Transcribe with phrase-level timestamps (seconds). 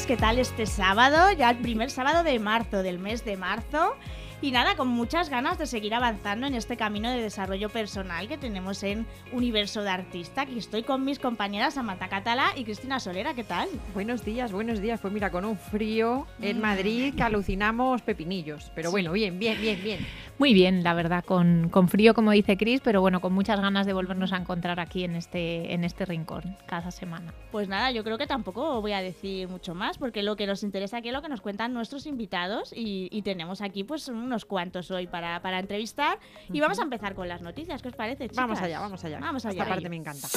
[0.00, 1.32] ¿Qué tal este sábado?
[1.32, 3.94] Ya el primer sábado de marzo, del mes de marzo.
[4.42, 8.36] Y nada, con muchas ganas de seguir avanzando en este camino de desarrollo personal que
[8.36, 10.40] tenemos en Universo de Artista.
[10.42, 13.68] Aquí estoy con mis compañeras Amata Catala y Cristina Solera, ¿qué tal?
[13.94, 14.98] Buenos días, buenos días.
[15.00, 18.72] Pues mira, con un frío en Madrid que alucinamos pepinillos.
[18.74, 20.00] Pero bueno, bien, bien, bien, bien.
[20.40, 23.86] Muy bien, la verdad, con, con frío, como dice Cris, pero bueno, con muchas ganas
[23.86, 27.32] de volvernos a encontrar aquí en este, en este rincón cada semana.
[27.52, 30.64] Pues nada, yo creo que tampoco voy a decir mucho más, porque lo que nos
[30.64, 34.44] interesa aquí es lo que nos cuentan nuestros invitados y, y tenemos aquí pues unos
[34.46, 36.18] cuantos hoy para, para entrevistar.
[36.52, 38.36] Y vamos a empezar con las noticias, ¿qué os parece, chicas?
[38.36, 39.18] Vamos allá, vamos allá.
[39.20, 39.62] Vamos allá.
[39.62, 40.28] Esta parte me encanta.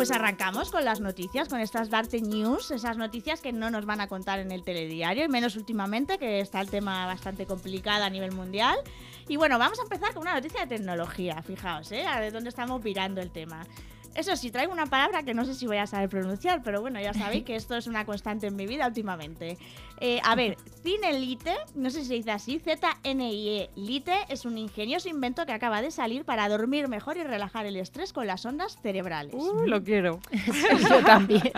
[0.00, 4.00] Pues arrancamos con las noticias, con estas Darte News, esas noticias que no nos van
[4.00, 8.08] a contar en el telediario, y menos últimamente, que está el tema bastante complicado a
[8.08, 8.78] nivel mundial.
[9.28, 12.06] Y bueno, vamos a empezar con una noticia de tecnología, fijaos, ¿eh?
[12.06, 13.66] A ver dónde estamos virando el tema.
[14.14, 17.00] Eso sí, traigo una palabra que no sé si voy a saber pronunciar, pero bueno,
[17.00, 19.56] ya sabéis que esto es una constante en mi vida últimamente.
[20.00, 25.08] Eh, a ver, Cinelite, no sé si se dice así, Z-N-I-E, Lite, es un ingenioso
[25.08, 28.78] invento que acaba de salir para dormir mejor y relajar el estrés con las ondas
[28.82, 29.34] cerebrales.
[29.34, 30.20] Uh, lo quiero.
[30.88, 31.52] Yo también.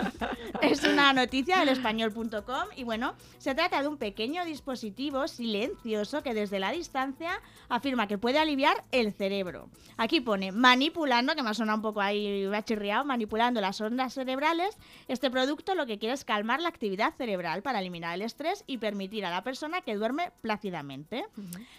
[0.61, 6.33] Es una noticia del español.com y bueno, se trata de un pequeño dispositivo silencioso que
[6.33, 9.69] desde la distancia afirma que puede aliviar el cerebro.
[9.97, 13.79] Aquí pone manipulando, que me ha sonado un poco ahí, me ha chirriado, manipulando las
[13.81, 14.77] ondas cerebrales.
[15.07, 18.77] Este producto lo que quiere es calmar la actividad cerebral para eliminar el estrés y
[18.77, 21.25] permitir a la persona que duerme plácidamente.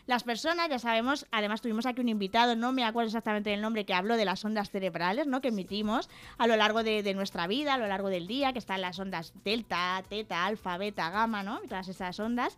[0.06, 3.84] Las personas, ya sabemos, además tuvimos aquí un invitado, no me acuerdo exactamente del nombre,
[3.84, 5.40] que habló de las ondas cerebrales ¿no?
[5.40, 6.08] que emitimos
[6.38, 8.98] a lo largo de, de nuestra vida, a lo largo del día, que están las
[8.98, 11.60] ondas delta, teta, alfa, beta, gamma, ¿no?
[11.64, 12.56] Y todas esas ondas.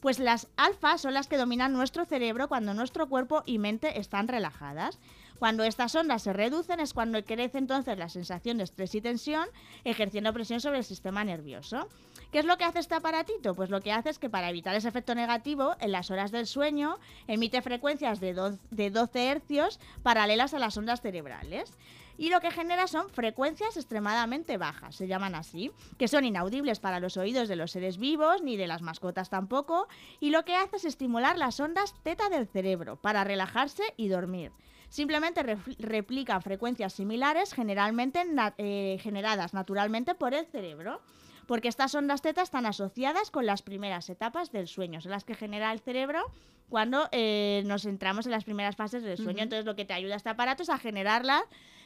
[0.00, 4.28] Pues las alfas son las que dominan nuestro cerebro cuando nuestro cuerpo y mente están
[4.28, 4.98] relajadas.
[5.40, 9.48] Cuando estas ondas se reducen es cuando crece entonces la sensación de estrés y tensión,
[9.84, 11.88] ejerciendo presión sobre el sistema nervioso.
[12.30, 13.54] ¿Qué es lo que hace este aparatito?
[13.54, 16.46] Pues lo que hace es que para evitar ese efecto negativo, en las horas del
[16.46, 21.72] sueño emite frecuencias de, do- de 12 hercios paralelas a las ondas cerebrales.
[22.18, 27.00] Y lo que genera son frecuencias extremadamente bajas, se llaman así, que son inaudibles para
[27.00, 29.88] los oídos de los seres vivos, ni de las mascotas tampoco,
[30.20, 34.52] y lo que hace es estimular las ondas teta del cerebro para relajarse y dormir.
[34.90, 35.42] Simplemente
[35.78, 41.00] replican frecuencias similares, generalmente na- eh, generadas naturalmente por el cerebro
[41.46, 45.34] porque estas ondas teta están asociadas con las primeras etapas del sueño, son las que
[45.34, 46.20] genera el cerebro
[46.68, 49.42] cuando eh, nos entramos en las primeras fases del sueño.
[49.42, 51.42] Entonces lo que te ayuda este aparato es a generarlas,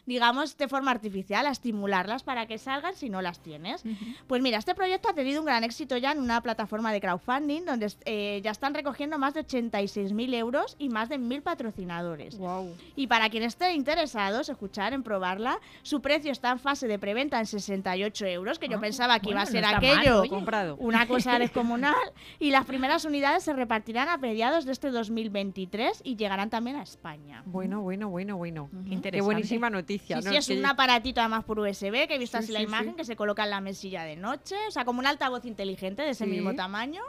[0.07, 3.83] digamos, de forma artificial, a estimularlas para que salgan si no las tienes.
[4.27, 7.65] Pues mira, este proyecto ha tenido un gran éxito ya en una plataforma de crowdfunding
[7.65, 12.37] donde eh, ya están recogiendo más de 86.000 euros y más de 1.000 patrocinadores.
[12.39, 12.75] Wow.
[12.97, 17.39] Y para quien esté interesados, escuchar en probarla, su precio está en fase de preventa
[17.41, 20.29] en 68 euros, que yo Ah, pensaba que iba a bueno, ser no mal, aquello.
[20.29, 20.77] Comprado.
[20.79, 21.95] una cosa descomunal.
[22.39, 26.83] Y las primeras unidades se repartirán a mediados de este 2023 y llegarán también a
[26.83, 27.43] España.
[27.47, 28.69] Bueno, bueno, bueno, bueno.
[28.73, 29.01] Ujú.
[29.03, 29.94] Qué Qué buenísima noticia.
[30.19, 30.31] Sí, ¿no?
[30.31, 32.95] sí, es que- un aparatito además por USB que he visto Sí, así la imagen
[32.95, 36.11] que se coloca en la mesilla de noche, o sea, como un altavoz inteligente de
[36.11, 37.03] ese mismo tamaño.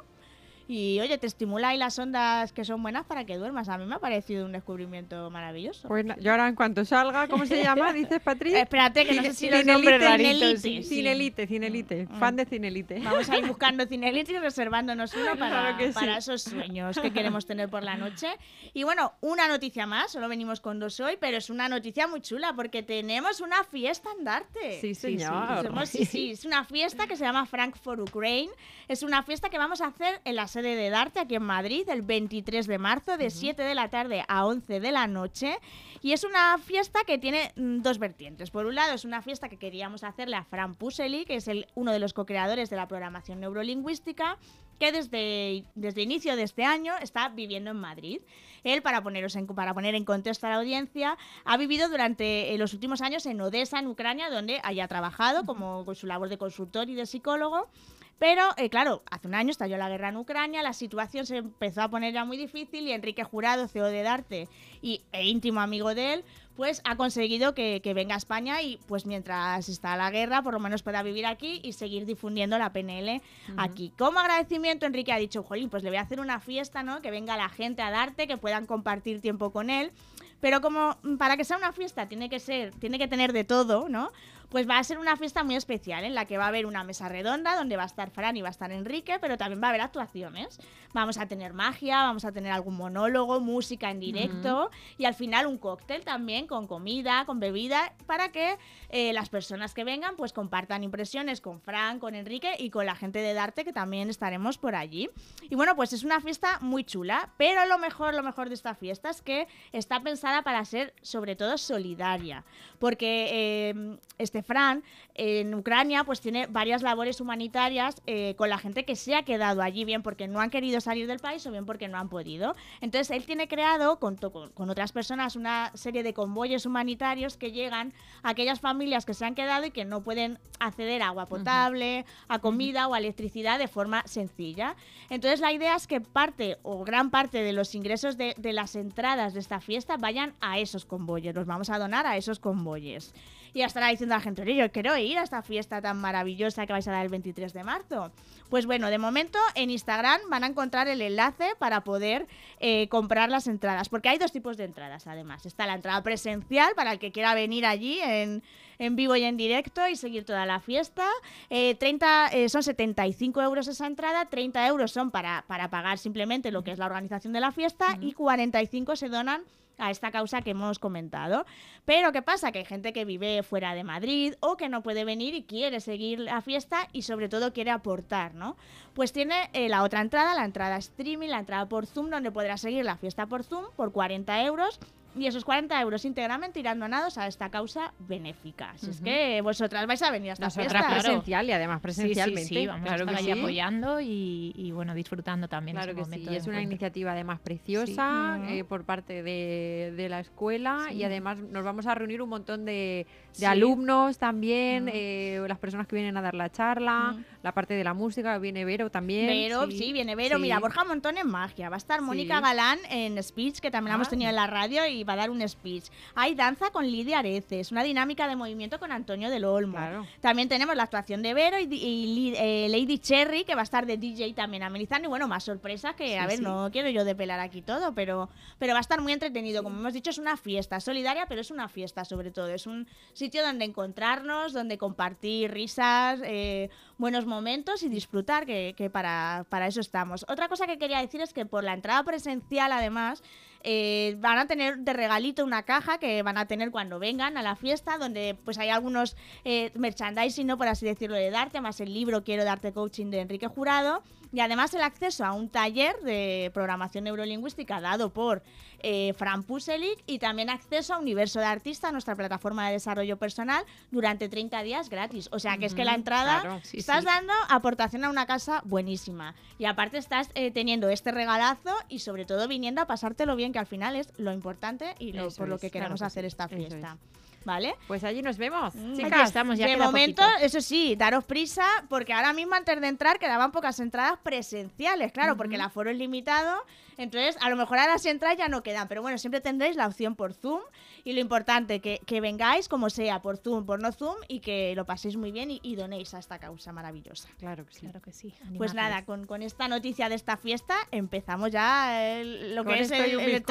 [0.67, 3.69] Y oye, te estimula ahí las ondas que son buenas para que duermas.
[3.69, 5.87] A mí me ha parecido un descubrimiento maravilloso.
[5.87, 7.93] Pues yo ahora en cuanto salga, ¿cómo se llama?
[7.93, 8.53] Dices, Patri.
[8.55, 10.61] Eh, espérate, que no sé si nombres Cinelite, raritos.
[10.61, 10.89] sí, sí.
[10.89, 12.05] Cinelite, Cinelite.
[12.09, 12.19] Mm.
[12.19, 12.99] Fan de Cinelite.
[12.99, 15.93] Vamos a ir buscando Cinelite y reservándonos uno para, Claro que sí.
[15.93, 18.27] para esos sueños que queremos tener por la noche.
[18.73, 22.21] Y bueno, una noticia más, solo venimos con dos hoy, pero es una noticia muy
[22.21, 24.79] chula porque tenemos una fiesta andarte.
[24.81, 25.01] Sí, Sí, sí.
[25.19, 25.63] señor.
[25.63, 28.51] Somos- sí, sí, es una fiesta que se llama Frank for Ukraine.
[28.87, 31.83] Es una fiesta que vamos a hacer en la sede de Darte, aquí en Madrid,
[31.89, 35.57] el 23 de marzo, de 7 de la tarde a 11 de la noche.
[36.01, 38.51] Y es una fiesta que tiene mm, dos vertientes.
[38.51, 41.67] Por un lado, es una fiesta que queríamos hacerle a Fran Pusely, que es el,
[41.75, 44.37] uno de los co-creadores de la programación neurolingüística,
[44.79, 48.21] que desde, desde inicio de este año está viviendo en Madrid.
[48.63, 52.57] Él, para, poneros en, para poner en contexto a la audiencia, ha vivido durante eh,
[52.57, 56.37] los últimos años en Odessa, en Ucrania, donde haya trabajado como con su labor de
[56.37, 57.67] consultor y de psicólogo.
[58.17, 61.81] Pero, eh, claro, hace un año estalló la guerra en Ucrania, la situación se empezó
[61.81, 64.47] a poner ya muy difícil y Enrique Jurado, CEO de Darte
[64.81, 66.23] y, e íntimo amigo de él,
[66.55, 70.53] pues ha conseguido que, que, venga a España y pues mientras está la guerra por
[70.53, 73.55] lo menos pueda vivir aquí y seguir difundiendo la PNL uh -huh.
[73.57, 73.91] aquí.
[73.97, 77.01] Como agradecimiento Enrique ha dicho, jolín, pues le voy a hacer una fiesta, ¿no?
[77.01, 79.91] Que venga la gente a darte, que puedan compartir tiempo con él.
[80.39, 83.89] Pero como para que sea una fiesta tiene que ser, tiene que tener de todo,
[83.89, 84.11] ¿no?
[84.55, 86.85] Pues va a ser una fiesta muy especial en la que va a haber una
[86.85, 89.67] mesa redonda donde va a estar Fran y va a estar Enrique, pero también va
[89.67, 90.61] a haber actuaciones.
[90.93, 94.95] Vamos a tener magia, vamos a tener algún monólogo, música en directo uh -huh.
[94.97, 98.57] y al final un cóctel también con comida, con bebida, para que
[98.91, 102.95] eh, las personas que vengan pues compartan impresiones con Fran, con Enrique y con la
[102.95, 105.09] gente de Darte que también estaremos por allí.
[105.49, 108.73] Y bueno, pues es una fiesta muy chula, pero lo mejor, lo mejor de esta
[108.73, 112.45] fiesta es que está pensada para ser sobre todo solidaria,
[112.79, 114.83] porque eh, este Fran
[115.15, 119.61] en Ucrania pues tiene varias labores humanitarias eh, con la gente que se ha quedado
[119.61, 122.55] allí, bien porque no han querido salir del país o bien porque no han podido.
[122.81, 127.93] Entonces él tiene creado con, con, otras personas una serie de convoyes humanitarios que llegan
[128.23, 132.01] a aquellas familias que se han quedado y que no pueden acceder a agua potable,
[132.01, 132.35] uh -huh.
[132.35, 132.91] a comida uh -huh.
[132.91, 134.75] o a electricidad de forma sencilla.
[135.09, 138.75] Entonces la idea es que parte o gran parte de los ingresos de, de las
[138.75, 143.13] entradas de esta fiesta vayan a esos convoyes, los vamos a donar a esos convoyes.
[143.53, 146.73] Y ya estará diciendo la gente, yo quiero ir a esta fiesta tan maravillosa que
[146.73, 148.11] vais a dar el 23 de marzo.
[148.49, 152.27] Pues bueno, de momento en Instagram van a encontrar el enlace para poder
[152.59, 155.45] eh, comprar las entradas, porque hay dos tipos de entradas además.
[155.45, 158.43] Está la entrada presencial para el que quiera venir allí en,
[158.79, 161.07] en vivo y en directo y seguir toda la fiesta.
[161.49, 166.51] Eh, 30, eh, son 75 euros esa entrada, 30 euros son para, para pagar simplemente
[166.51, 168.09] lo que es la organización de la fiesta uh -huh.
[168.09, 169.43] y 45 se donan
[169.77, 171.45] a esta causa que hemos comentado.
[171.85, 172.51] Pero ¿qué pasa?
[172.51, 175.79] Que hay gente que vive fuera de Madrid o que no puede venir y quiere
[175.79, 178.55] seguir la fiesta y sobre todo quiere aportar, ¿no?
[178.93, 182.57] Pues tiene eh, la otra entrada, la entrada streaming, la entrada por Zoom, donde podrá
[182.57, 184.79] seguir la fiesta por Zoom por 40 euros
[185.15, 188.71] y esos 40 euros íntegramente irán donados a esta causa benéfica.
[188.71, 188.91] Así uh -huh.
[188.93, 190.89] es que vosotras vais a venir a esta Nosotras fiesta.
[191.01, 192.41] presencial y además presencialmente.
[192.43, 193.39] Sí, sí, sí vamos claro a estar que ahí sí.
[193.39, 197.11] apoyando y, y, bueno, disfrutando también Claro ese que momento sí, de es una iniciativa
[197.13, 202.21] además preciosa eh, por parte de, de la escuela y además nos vamos a reunir
[202.21, 203.45] un montón de, de Sí.
[203.45, 204.89] alumnos también, Mm.
[204.93, 207.23] eh, las personas que vienen a dar la charla, Mm.
[207.43, 209.27] la parte de la música, viene Vero también.
[209.27, 209.91] Vero, sí.
[209.93, 210.37] viene Vero.
[210.37, 210.41] Sí.
[210.41, 211.69] Mira, Borja Montón en magia.
[211.69, 212.43] Va a estar Mónica Sí.
[212.43, 214.11] Galán en speech, que también la hemos Ah.
[214.11, 215.85] tenido en la radio y va a dar un speech.
[216.15, 219.77] Hay danza con Lidia Areces, una dinámica de movimiento con Antonio del Olmo.
[219.77, 220.05] Claro.
[220.21, 223.85] También tenemos la actuación de Vero y, y eh, Lady Cherry, que va a estar
[223.85, 225.07] de DJ también amenizando.
[225.07, 226.43] Y bueno, más sorpresas que, a Sí, ver, sí.
[226.43, 228.29] no quiero yo depelar aquí todo, pero,
[228.59, 229.61] pero va a estar muy entretenido.
[229.63, 232.47] Como hemos dicho, es una fiesta solidaria, pero es una fiesta sobre todo.
[232.49, 232.87] Es un
[233.25, 236.69] sitio donde encontrarnos, donde compartir risas, eh,
[236.99, 240.27] buenos momentos y disfrutar, que, para, para eso estamos.
[240.29, 243.23] Otra cosa que quería decir es que por la entrada presencial, además,
[243.63, 247.41] eh, van a tener de regalito una caja que van a tener cuando vengan a
[247.41, 250.59] la fiesta, donde pues hay algunos eh, merchandising, ¿no?
[250.59, 254.03] por así decirlo, de Darte, más el libro Quiero Darte Coaching de Enrique Jurado,
[254.35, 258.43] y además el acceso a un taller de programación neurolingüística dado por
[258.81, 263.63] eh, Fran Puselic y también acceso a Universo de Artista, nuestra plataforma de desarrollo personal,
[263.91, 265.29] durante 30 días gratis.
[265.31, 267.05] O sea que es que la entrada claro, sí, estás sí.
[267.05, 269.33] dando aportación a una casa buenísima.
[269.57, 273.59] Y aparte estás eh, teniendo este regalazo y sobre todo viniendo a pasártelo bien, que
[273.59, 276.27] al final es lo importante y lo- por lo que claro queremos que hacer sí,
[276.27, 276.97] esta fiesta.
[277.45, 277.75] ¿Vale?
[277.87, 279.27] Pues allí nos vemos, Mm, chicas.
[279.29, 280.43] Estamos, ya de momento, poquito.
[280.45, 285.37] eso sí, daros prisa, porque ahora mismo antes de entrar quedaban pocas entradas presenciales, claro,
[285.37, 286.57] porque el aforo es limitado.
[286.97, 289.85] Entonces, a lo mejor ahora si entráis ya no quedan, pero bueno, siempre tendréis la
[289.85, 290.61] opción por Zoom.
[291.07, 294.73] Y lo importante, que, que vengáis como sea, por Zoom, por no Zoom, y que
[294.75, 297.29] lo paséis muy bien y, y donéis a esta causa maravillosa.
[297.37, 297.79] Claro que sí.
[297.81, 298.33] Claro que sí.
[298.57, 302.79] Pues nada, con, con esta noticia de esta fiesta empezamos ya el- lo ¿Con que
[302.81, 303.43] es el, el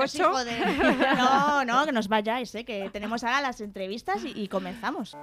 [0.44, 0.58] de...
[1.16, 2.64] No, no, que nos vayáis, ¿eh?
[2.64, 5.16] que tenemos ahora las entrevistas y, y comenzamos.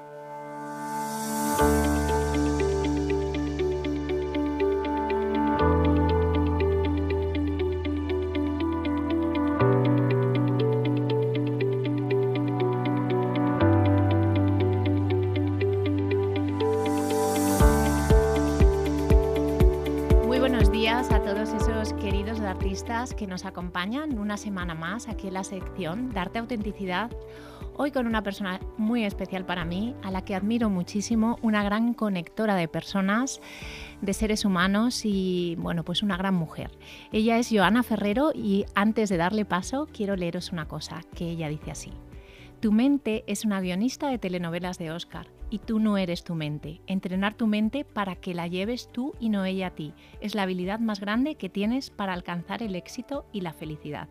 [22.92, 27.10] Que nos acompañan una semana más aquí en la sección Darte Autenticidad.
[27.78, 31.94] Hoy con una persona muy especial para mí, a la que admiro muchísimo, una gran
[31.94, 33.40] conectora de personas,
[34.02, 36.70] de seres humanos y, bueno, pues una gran mujer.
[37.14, 41.48] Ella es Joana Ferrero y antes de darle paso quiero leeros una cosa que ella
[41.48, 41.94] dice así.
[42.60, 46.82] Tu mente es una guionista de telenovelas de Oscar y tú no eres tu mente.
[46.88, 49.94] Entrenar tu mente para que la lleves tú y no ella a ti.
[50.22, 54.08] Es la habilidad más grande que tienes para alcanzar el éxito y la felicidad.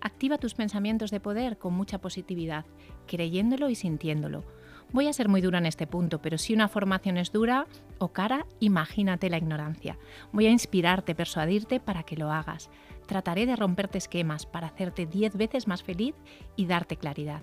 [0.00, 2.66] Activa tus pensamientos de poder con mucha positividad,
[3.06, 4.44] creyéndolo y sintiéndolo.
[4.92, 7.66] Voy a ser muy dura en este punto, pero si una formación es dura
[7.98, 9.98] o cara, imagínate la ignorancia.
[10.30, 12.70] Voy a inspirarte, persuadirte para que lo hagas.
[13.06, 16.14] Trataré de romperte esquemas para hacerte 10 veces más feliz
[16.54, 17.42] y darte claridad.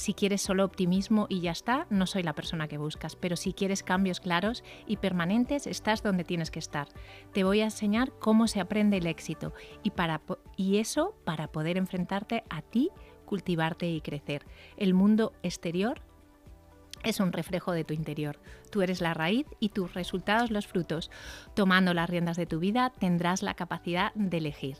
[0.00, 3.52] Si quieres solo optimismo y ya está, no soy la persona que buscas, pero si
[3.52, 6.88] quieres cambios claros y permanentes, estás donde tienes que estar.
[7.34, 9.52] Te voy a enseñar cómo se aprende el éxito
[9.82, 10.22] y, para,
[10.56, 12.88] y eso para poder enfrentarte a ti,
[13.26, 14.46] cultivarte y crecer.
[14.78, 16.00] El mundo exterior
[17.04, 18.40] es un reflejo de tu interior.
[18.70, 21.10] Tú eres la raíz y tus resultados los frutos.
[21.54, 24.78] Tomando las riendas de tu vida tendrás la capacidad de elegir.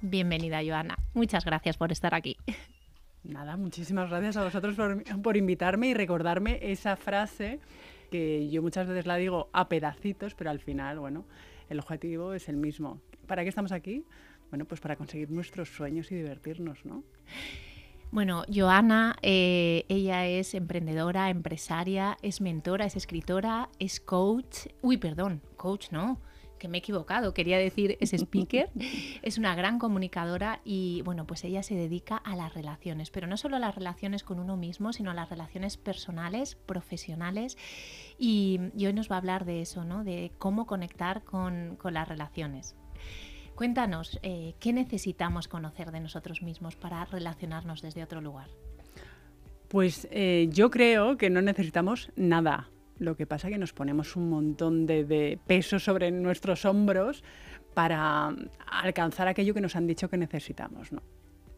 [0.00, 0.96] Bienvenida, Joana.
[1.12, 2.38] Muchas gracias por estar aquí.
[3.24, 4.76] Nada, muchísimas gracias a vosotros
[5.22, 7.60] por, invitarme y recordarme esa frase
[8.10, 11.24] que yo muchas veces la digo a pedacitos, pero al final, bueno,
[11.70, 13.00] el objetivo es el mismo.
[13.26, 14.04] ¿Para qué estamos aquí?
[14.50, 17.04] Bueno, pues para conseguir nuestros sueños y divertirnos, ¿no?
[18.10, 24.66] Bueno, Joana, eh, ella es emprendedora, empresaria, es mentora, es escritora, es coach.
[24.82, 26.20] Uy, perdón, coach no,
[26.62, 28.70] que me he equivocado, quería decir es speaker,
[29.22, 33.36] es una gran comunicadora y bueno, pues ella se dedica a las relaciones, pero no
[33.36, 37.58] solo a las relaciones con uno mismo, sino a las relaciones personales, profesionales
[38.16, 40.04] y, hoy nos va a hablar de eso, ¿no?
[40.04, 42.76] De cómo conectar con, con las relaciones.
[43.56, 48.46] Cuéntanos, eh, ¿qué necesitamos conocer de nosotros mismos para relacionarnos desde otro lugar?
[49.66, 52.70] Pues eh, yo creo que no necesitamos nada.
[53.02, 57.24] Lo que pasa es que nos ponemos un montón de, peso sobre nuestros hombros
[57.74, 58.32] para
[58.70, 60.90] alcanzar aquello que nos han dicho que necesitamos.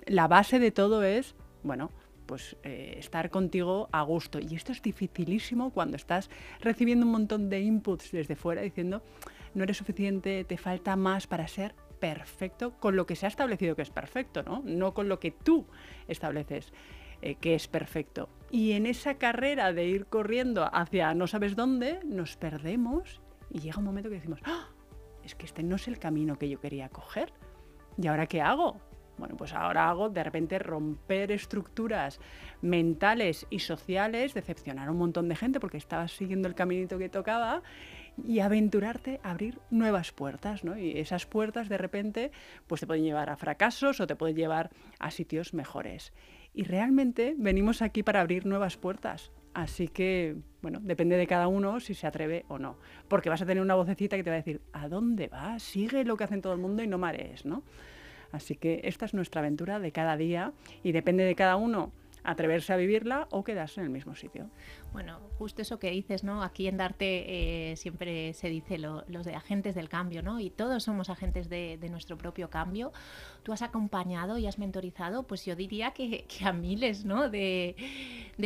[0.06, 1.90] La base de todo es, bueno,
[2.24, 4.38] pues eh, estar contigo a gusto.
[4.38, 9.02] Y esto es dificilísimo cuando estás recibiendo un montón de inputs desde fuera diciendo,
[9.52, 13.76] no eres suficiente, te falta más para ser perfecto con lo que se ha establecido
[13.76, 14.62] que es perfecto, ¿no?
[14.64, 15.66] No con lo que tú
[16.08, 16.72] estableces
[17.20, 18.30] eh, que es perfecto.
[18.54, 23.20] Y en esa carrera de ir corriendo hacia no sabes dónde, nos perdemos
[23.50, 24.68] y llega un momento que decimos, ¡Ah!
[25.24, 27.32] es que este no es el camino que yo quería coger.
[28.00, 28.80] ¿Y ahora qué hago?
[29.18, 32.20] Bueno, pues ahora hago de repente romper estructuras
[32.62, 37.08] mentales y sociales, decepcionar a un montón de gente porque estaba siguiendo el caminito que
[37.08, 37.64] tocaba
[38.24, 40.78] y aventurarte a abrir nuevas puertas, ¿no?
[40.78, 42.30] Y esas puertas de repente
[42.68, 44.70] pues te pueden llevar a fracasos o te pueden llevar
[45.00, 46.12] a sitios mejores.
[46.54, 49.32] Y realmente venimos aquí para abrir nuevas puertas.
[49.54, 52.76] Así que, bueno, depende de cada uno si se atreve o no.
[53.08, 55.62] Porque vas a tener una vocecita que te va a decir, ¿a dónde vas?
[55.62, 57.62] Sigue lo que hacen todo el mundo y no marees, ¿no?
[58.32, 61.92] Así que esta es nuestra aventura de cada día y depende de cada uno
[62.24, 64.50] atreverse a vivirla o quedarse en el mismo sitio.
[64.92, 66.42] Bueno, justo eso que dices, ¿no?
[66.42, 70.40] Aquí en Darte eh, siempre se dice los de agentes del cambio, ¿no?
[70.40, 72.92] Y todos somos agentes de, nuestro propio cambio.
[73.42, 77.28] Tú has acompañado y has mentorizado, pues yo diría que, a miles, ¿no?
[77.28, 77.76] De,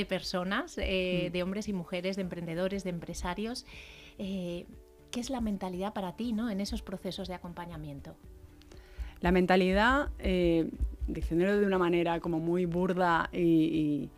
[0.09, 1.33] personas, eh, mm.
[1.33, 3.65] de hombres y mujeres, de emprendedores, de empresarios.
[4.19, 4.67] Eh,
[5.13, 6.51] ¿Qué es la mentalidad para ti, ¿no?
[6.51, 8.17] En esos procesos de acompañamiento.
[9.21, 10.71] La mentalidad, eh,
[11.07, 14.11] diciéndolo de una manera como muy burda y,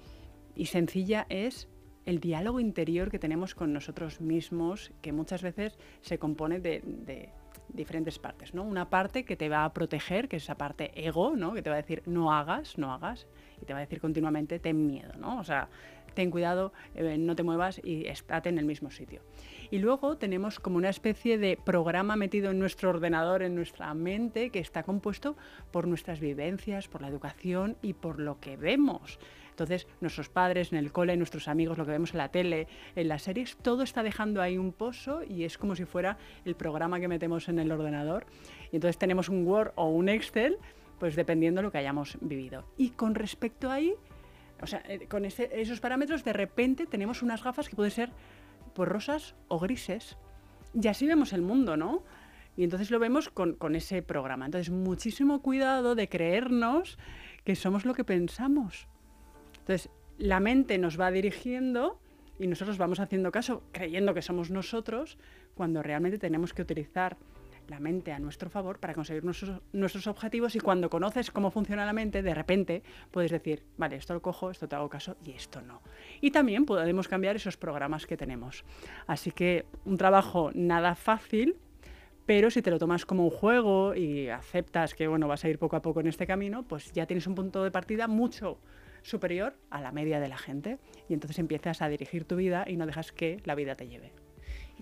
[0.67, 1.69] sencilla, es
[2.05, 7.31] el diálogo interior que tenemos con nosotros mismos, que muchas veces se compone de,
[7.69, 8.53] diferentes partes.
[8.53, 8.65] ¿no?
[8.65, 11.55] Una parte que te va a proteger, que es esa parte ego, ¿no?
[11.55, 13.27] que te va a decir no hagas, no hagas,
[13.63, 15.13] y te va a decir continuamente ten miedo.
[15.19, 15.39] ¿no?
[15.39, 15.69] O sea,
[16.15, 19.23] ten cuidado, eh, no te muevas y estate en el mismo sitio.
[19.71, 24.51] Y luego tenemos como una especie de programa metido en nuestro ordenador, en nuestra mente,
[24.51, 25.37] que está compuesto
[25.71, 29.19] por nuestras vivencias, por la educación y por lo que vemos.
[29.51, 33.09] Entonces, nuestros padres en el cole, nuestros amigos, lo que vemos en la tele, en
[33.09, 36.99] las series, todo está dejando ahí un pozo y es como si fuera el programa
[36.99, 38.27] que metemos en el ordenador.
[38.73, 40.57] Y entonces tenemos un Word o un Excel,
[40.99, 42.65] pues dependiendo de lo que hayamos vivido.
[42.77, 43.95] Y con respecto ahí,
[44.63, 48.11] o sea, eh, con esos parámetros, de repente tenemos unas gafas que pueden ser
[48.75, 50.17] pues rosas o grises.
[50.75, 52.03] Y así vemos el mundo, ¿no?
[52.57, 54.47] Y entonces lo vemos con, ese programa.
[54.47, 56.99] Entonces, muchísimo cuidado de creernos
[57.45, 58.87] que somos lo que pensamos.
[59.61, 61.99] Entonces, la mente nos va dirigiendo
[62.39, 65.19] y nosotros vamos haciendo caso creyendo que somos nosotros
[65.55, 67.17] cuando realmente tenemos que utilizar
[67.71, 71.93] la mente a nuestro favor para conseguir nuestros, objetivos y cuando conoces cómo funciona la
[71.93, 75.63] mente, de repente puedes decir, vale, esto lo cojo, esto te hago caso y esto
[75.63, 75.81] no.
[76.21, 78.65] Y también podemos cambiar esos programas que tenemos.
[79.07, 81.57] Así que un trabajo nada fácil,
[82.27, 85.59] pero si te lo tomas como un juego y aceptas que bueno, vas a ir
[85.59, 88.59] poco a poco en este camino, pues ya tienes un punto de partida mucho
[89.03, 90.79] superior a la media de la gente.
[91.09, 94.13] Y entonces empiezas a dirigir tu vida y no dejas que la vida te lleve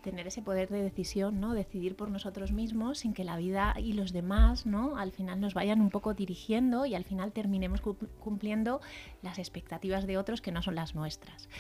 [0.09, 1.53] tener ese poder de decisión, ¿no?
[1.53, 4.97] Decidir por nosotros mismos sin que la vida y los demás, ¿no?
[4.97, 7.83] Al final nos vayan un poco dirigiendo y al final terminemos
[8.19, 8.81] cumpliendo
[9.21, 11.51] las expectativas de otros que no son las nuestras.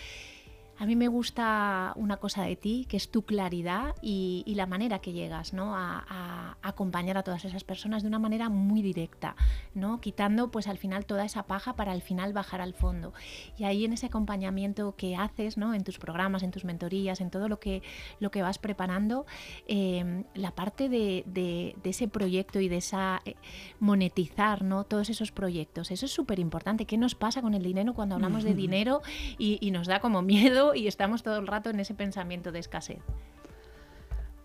[0.80, 4.98] A mí me gusta una cosa de ti, que es tu claridad y, la manera
[4.98, 5.76] que llegas ¿no?
[5.76, 9.36] a, acompañar a todas esas personas de una manera muy directa,
[9.74, 10.00] ¿no?
[10.00, 13.12] quitando pues al final toda esa paja para al final bajar al fondo.
[13.56, 15.74] Y ahí en ese acompañamiento que haces, ¿no?
[15.74, 17.82] en tus programas, en tus mentorías, en todo lo que,
[18.18, 19.26] lo que vas preparando,
[19.68, 23.34] em, la parte de, ese proyecto y de esa eh,
[23.80, 24.84] monetizar ¿no?
[24.84, 26.84] todos esos proyectos, eso es súper importante.
[26.84, 29.02] ¿Qué nos pasa con el dinero cuando hablamos de dinero
[29.38, 30.67] y nos da como miedo?
[30.74, 33.02] Y estamos todo el rato en ese pensamiento de escasez.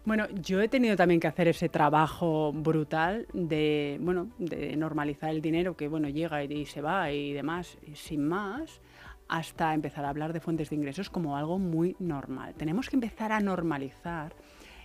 [0.05, 5.41] Bueno, yo he tenido también que hacer ese trabajo brutal de, bueno, de normalizar el
[5.41, 8.81] dinero que bueno, llega y se va y demás, sin más,
[9.29, 12.53] hasta empezar a hablar de fuentes de ingresos como algo muy normal.
[12.55, 14.35] Tenemos que empezar a normalizar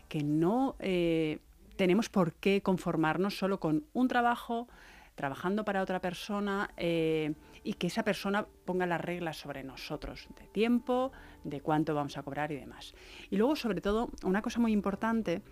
[0.08, 1.40] que no eh,
[1.74, 4.68] tenemos por qué conformarnos solo con un trabajo,
[5.16, 7.34] trabajando para otra persona eh,
[7.68, 11.12] y que esa persona ponga las reglas sobre nosotros, de tiempo,
[11.44, 12.94] de cuánto vamos a cobrar y demás.
[13.28, 15.42] Y luego, sobre todo, una cosa muy importante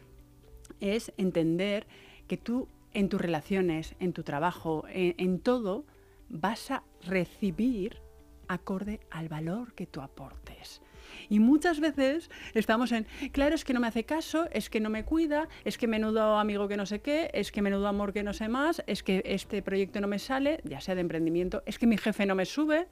[0.81, 1.87] es entender
[2.27, 5.85] que tú en tus relaciones, en tu trabajo, en todo,
[6.31, 8.01] vas a recibir
[8.49, 10.81] acorde al valor que tú aportes.
[11.29, 14.91] Y muchas veces estamos en, claro, es que no me hace caso, es que no
[14.91, 18.23] me cuida, es que menudo amigo que no sé qué, es que menudo amor que
[18.23, 21.79] no sé más, es que este proyecto no me sale, ya sea de emprendimiento, es
[21.79, 22.89] que mi jefe no me sube.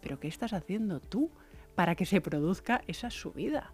[0.00, 1.30] Pero ¿qué estás haciendo tú
[1.74, 3.72] para que se produzca esa subida?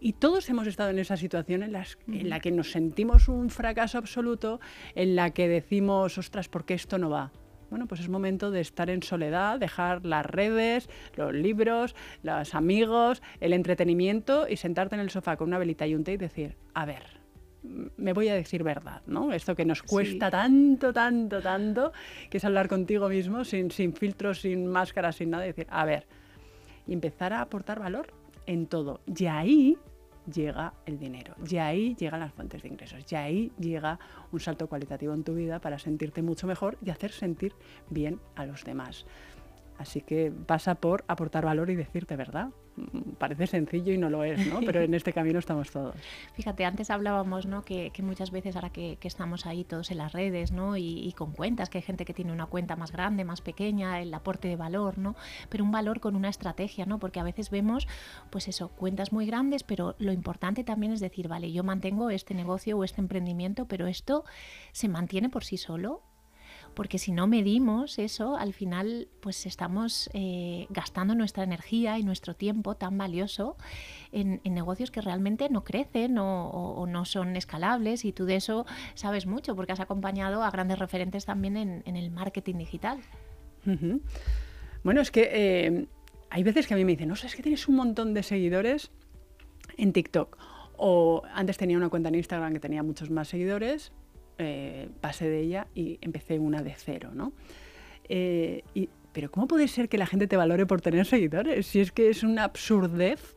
[0.00, 3.98] Y todos hemos estado en esa situación en, en, la que nos sentimos un fracaso
[3.98, 4.60] absoluto,
[4.94, 7.32] en la que decimos, ostras, ¿por qué esto no va?
[7.70, 13.22] Bueno, pues es momento de estar en soledad, dejar las redes, los libros, los amigos,
[13.40, 16.56] el entretenimiento y sentarte en el sofá con una velita y un té y decir,
[16.74, 17.24] a ver,
[17.96, 19.32] me voy a decir verdad, ¿no?
[19.32, 21.92] Esto que nos cuesta tanto, tanto, tanto,
[22.28, 25.84] que es hablar contigo mismo sin, sin filtros, sin máscaras, sin nada, y decir, a
[25.84, 26.06] ver,
[26.86, 28.12] y empezar a aportar valor
[28.46, 29.00] en todo.
[29.06, 29.78] Y ahí
[30.32, 31.34] llega el dinero.
[31.48, 33.10] Y ahí llegan las fuentes de ingresos.
[33.10, 33.98] Y ahí llega
[34.32, 37.54] un salto cualitativo en tu vida para sentirte mucho mejor y hacer sentir
[37.90, 39.06] bien a los demás.
[39.78, 42.50] Así que pasa por aportar valor y decirte verdad.
[43.18, 44.60] Parece sencillo y no lo es, ¿no?
[44.60, 45.94] Pero en este camino estamos todos.
[46.34, 47.62] Fíjate, antes hablábamos, ¿no?
[47.62, 50.76] Que, muchas veces ahora que, estamos ahí todos en las redes, ¿no?
[50.76, 54.12] Y, con cuentas, que hay gente que tiene una cuenta más grande, más pequeña, el
[54.12, 55.14] aporte de valor, ¿no?
[55.48, 56.98] Pero un valor con una estrategia, ¿no?
[56.98, 57.86] Porque a veces vemos,
[58.30, 62.34] pues eso, cuentas muy grandes, pero lo importante también es decir, vale, yo mantengo este
[62.34, 64.24] negocio o este emprendimiento, pero esto
[64.72, 66.02] se mantiene por sí solo
[66.74, 72.34] porque si no medimos eso, al final pues estamos eh, gastando nuestra energía y nuestro
[72.34, 73.56] tiempo tan valioso
[74.12, 79.26] en, negocios que realmente no crecen o, no son escalables y tú de eso sabes
[79.26, 82.98] mucho porque has acompañado a grandes referentes también en, el marketing digital.
[84.82, 85.86] Bueno, es que eh,
[86.30, 88.90] hay veces que a mí me dicen, no, es que tienes un montón de seguidores
[89.76, 90.36] en TikTok.
[90.76, 93.92] O antes tenía una cuenta en Instagram que tenía muchos más seguidores,
[94.38, 97.32] eh, pasé de ella y empecé una de cero, ¿no?
[98.08, 98.62] Eh,
[99.14, 101.68] pero ¿cómo puede ser que la gente te valore por tener seguidores?
[101.68, 103.36] Si es que es una absurdez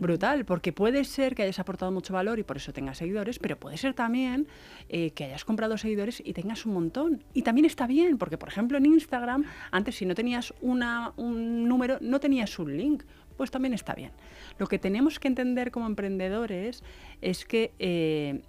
[0.00, 3.58] brutal, porque puede ser que hayas aportado mucho valor y por eso tengas seguidores, pero
[3.58, 4.48] puede ser también
[4.88, 7.22] eh, que hayas comprado seguidores y tengas un montón.
[7.34, 11.68] Y también está bien, porque por ejemplo en Instagram, antes si no tenías una, un
[11.68, 13.02] número, no tenías un link,
[13.36, 14.12] pues también está bien.
[14.56, 16.82] Lo que tenemos que entender como emprendedores
[17.20, 18.42] es que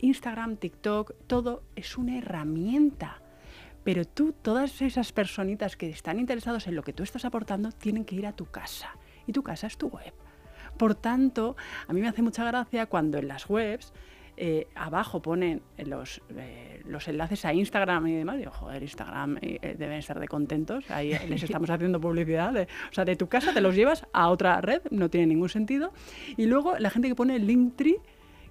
[0.00, 3.20] Instagram, TikTok, todo es una herramienta.
[3.84, 8.04] Pero tú, todas esas personitas que están interesados en lo que tú estás aportando, tienen
[8.04, 8.90] que ir a tu casa.
[9.26, 10.12] Y tu casa es tu web.
[10.76, 11.56] Por tanto,
[11.88, 13.92] a mí me hace mucha gracia cuando en las webs
[14.36, 18.38] eh, abajo ponen los, eh, los enlaces a Instagram y demás.
[18.38, 20.90] Digo, joder, Instagram eh, deben estar de contentos.
[20.90, 22.54] Ahí les estamos haciendo publicidad.
[22.56, 25.92] o sea, de tu casa te los llevas a otra red, no tiene ningún sentido.
[26.36, 27.96] Y luego la gente que pone el Linktree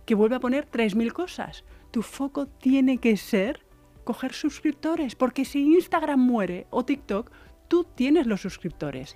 [0.09, 1.63] que vuelve a poner 3.000 cosas.
[1.91, 3.63] Tu foco tiene que ser
[4.03, 7.29] coger suscriptores, porque si Instagram muere o TikTok,
[7.67, 9.15] tú tienes los suscriptores.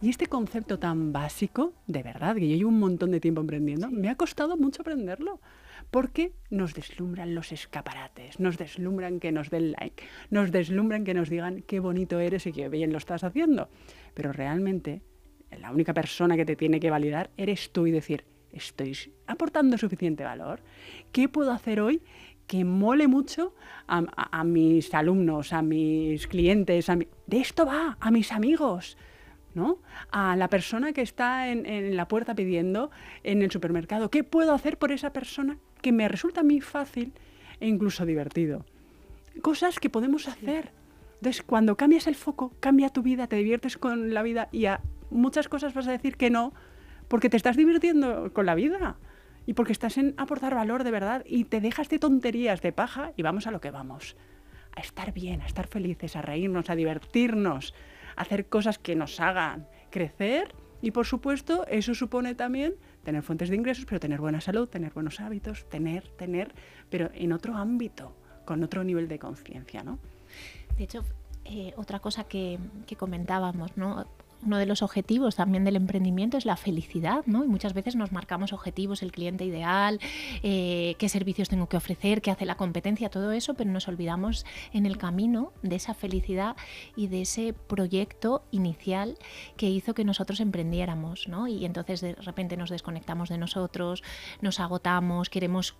[0.00, 3.90] Y este concepto tan básico, de verdad, que yo llevo un montón de tiempo emprendiendo,
[3.90, 5.40] me ha costado mucho aprenderlo.
[5.90, 11.30] Porque nos deslumbran los escaparates, nos deslumbran que nos den like, nos deslumbran que nos
[11.30, 13.70] digan qué bonito eres y qué bien lo estás haciendo.
[14.14, 15.02] Pero realmente,
[15.50, 20.24] la única persona que te tiene que validar eres tú y decir, ¿Estoy aportando suficiente
[20.24, 20.60] valor?
[21.12, 22.00] ¿Qué puedo hacer hoy
[22.46, 23.54] que mole mucho
[23.86, 28.32] a, a- a mis alumnos, a mis clientes, a mi- de esto va, a mis
[28.32, 28.96] amigos.
[29.54, 29.78] ¿no?
[30.12, 32.90] A la persona que está en, en la puerta pidiendo
[33.24, 34.08] en el supermercado.
[34.10, 37.12] ¿Qué puedo hacer por esa persona que me resulta a mí fácil
[37.58, 38.64] e incluso divertido?
[39.42, 40.70] Cosas que podemos hacer.
[41.16, 44.80] Entonces, cuando cambias el foco, cambia tu vida, te diviertes con la vida y a
[45.10, 46.52] muchas cosas vas a decir que no
[47.08, 48.96] porque te estás divirtiendo con la vida
[49.46, 53.12] y porque estás en aportar valor de verdad y te dejas de tonterías, de paja
[53.16, 54.16] y vamos a lo que vamos.
[54.76, 57.74] A estar bien, a estar felices, a reírnos, a divertirnos,
[58.14, 63.48] a hacer cosas que nos hagan crecer y por supuesto eso supone también tener fuentes
[63.48, 66.54] de ingresos, pero tener buena salud, tener buenos hábitos, tener, tener,
[66.90, 69.98] pero en otro ámbito, con otro nivel de conciencia, ¿no?
[70.76, 71.04] De hecho,
[71.46, 74.06] eh, otra cosa que, que comentábamos, ¿no?
[74.44, 77.44] Uno de los objetivos también del emprendimiento es la felicidad, ¿no?
[77.44, 80.00] Y muchas veces nos marcamos objetivos, el cliente ideal,
[80.42, 84.46] eh, qué servicios tengo que ofrecer, qué hace la competencia, todo eso, pero nos olvidamos
[84.72, 86.56] en el camino de esa felicidad
[86.96, 89.18] y de ese proyecto inicial
[89.56, 91.48] que hizo que nosotros emprendiéramos, ¿no?
[91.48, 94.02] Y entonces de repente nos desconectamos de nosotros,
[94.40, 95.74] nos agotamos, queremos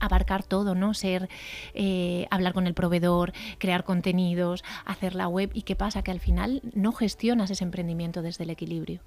[0.00, 0.94] abarcar todo, ¿no?
[0.94, 1.28] Ser,
[1.74, 5.50] eh, hablar con el proveedor, crear contenidos, hacer la web.
[5.54, 6.02] ¿Y qué pasa?
[6.02, 9.00] Que al final no gestionas ese emprendimiento desde el equilibrio.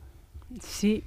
[0.62, 1.04] Sí,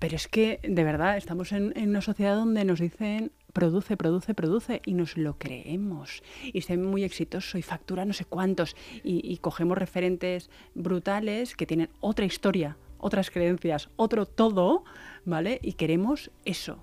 [0.00, 4.82] pero es que de verdad estamos en, una sociedad donde nos dicen produce, produce, produce
[4.84, 9.78] y nos lo creemos y sé muy exitoso y factura no sé cuántos y cogemos
[9.78, 14.84] referentes brutales que tienen otra historia, otras creencias, otro todo,
[15.24, 15.58] ¿vale?
[15.62, 16.82] Y queremos eso.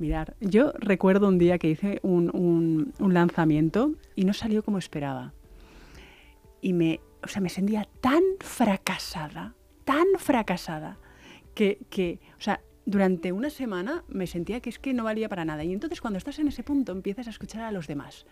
[0.00, 4.78] Mirar, yo recuerdo un día que hice un, un- un lanzamiento y no salió como
[4.78, 5.32] esperaba.
[6.62, 10.96] Y me, o sea, me sentía tan fracasada, tan fracasada,
[11.54, 15.44] que, que, o sea, durante una semana me sentía que es que no valía para
[15.44, 15.64] nada.
[15.64, 18.24] Y entonces cuando estás en ese punto empiezas a escuchar a los demás,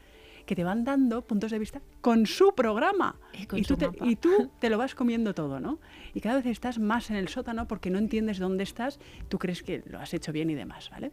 [0.46, 3.16] que te van dando puntos de vista con su programa.
[3.34, 5.78] Y y, su tú te, y tú te lo vas comiendo todo, ¿no?
[6.14, 9.62] Y cada vez estás más en el sótano porque no entiendes dónde estás, tú crees
[9.62, 11.12] que lo has hecho bien y demás, ¿vale?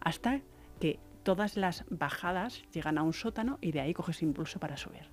[0.00, 0.40] Hasta
[0.80, 5.08] que todas las bajadas llegan a un sótano y de ahí coges impulso para subir.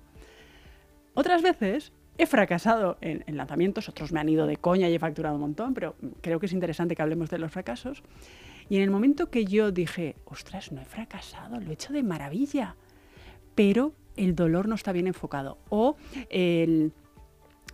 [1.14, 4.98] Otras veces he fracasado en, en lanzamientos, otros me han ido de coña y he
[4.98, 8.02] facturado un montón, pero creo que es interesante que hablemos de los fracasos.
[8.68, 12.02] Y en el momento que yo dije, ostras, no he fracasado, lo he hecho de
[12.02, 12.76] maravilla,
[13.54, 15.96] pero el dolor no está bien enfocado o
[16.28, 16.92] el,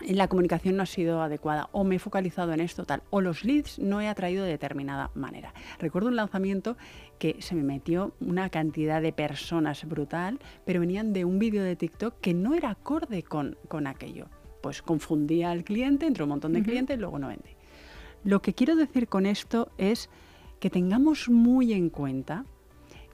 [0.06, 3.44] la comunicación no ha sido adecuada o me he focalizado en esto tal o los
[3.44, 5.54] leads no he atraído de determinada manera.
[5.78, 6.76] Recuerdo un lanzamiento
[7.18, 11.76] que se me metió una cantidad de personas brutal, pero venían de un vídeo de
[11.76, 14.26] TikTok que no era acorde con, con aquello.
[14.62, 17.50] Pues confundía al cliente, entró un montón de clientes y luego no vendí.
[18.24, 20.08] Lo que quiero decir con esto es
[20.58, 22.46] que tengamos muy en cuenta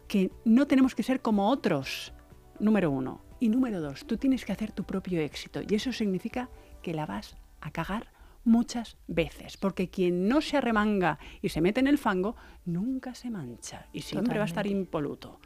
[0.06, 2.12] que no tenemos que ser como otros,
[2.58, 3.20] número uno.
[3.40, 5.60] Y número dos, tú tienes que hacer tu propio éxito.
[5.66, 6.50] Y eso significa
[6.82, 8.08] que la vas a cagar
[8.44, 9.56] muchas veces.
[9.56, 13.86] Porque quien no se arremanga y se mete en el fango, nunca se mancha.
[13.92, 15.40] Y siempre va a estar impoluto.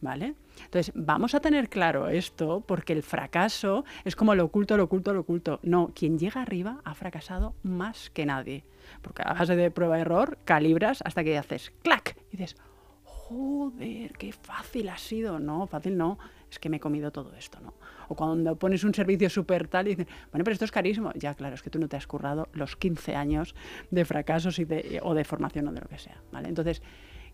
[0.00, 0.36] ¿Vale?
[0.64, 5.12] Entonces, vamos a tener claro esto, porque el fracaso es como lo oculto, lo oculto,
[5.12, 5.58] lo oculto.
[5.64, 8.64] No, quien llega arriba ha fracasado más que nadie.
[9.02, 12.56] Porque a base de prueba-error, calibras hasta que haces clac y dices,
[13.02, 15.40] joder, qué fácil ha sido.
[15.40, 16.18] No, fácil no,
[16.50, 17.74] es que me he comido todo esto, ¿no?
[18.08, 21.12] O cuando pones un servicio súper tal y dices, bueno, pero esto es carísimo.
[21.14, 23.54] Ya, claro, es que tú no te has currado los 15 años
[23.90, 26.48] de fracasos y de, o de formación o de lo que sea, ¿vale?
[26.48, 26.82] Entonces,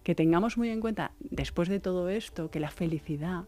[0.03, 3.45] que tengamos muy en cuenta, después de todo esto, que la felicidad,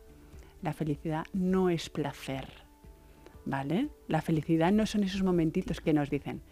[0.62, 2.46] la felicidad no es placer,
[3.44, 3.88] ¿vale?
[4.09, 6.42] La felicidad no son esos momentitos que nos dicen.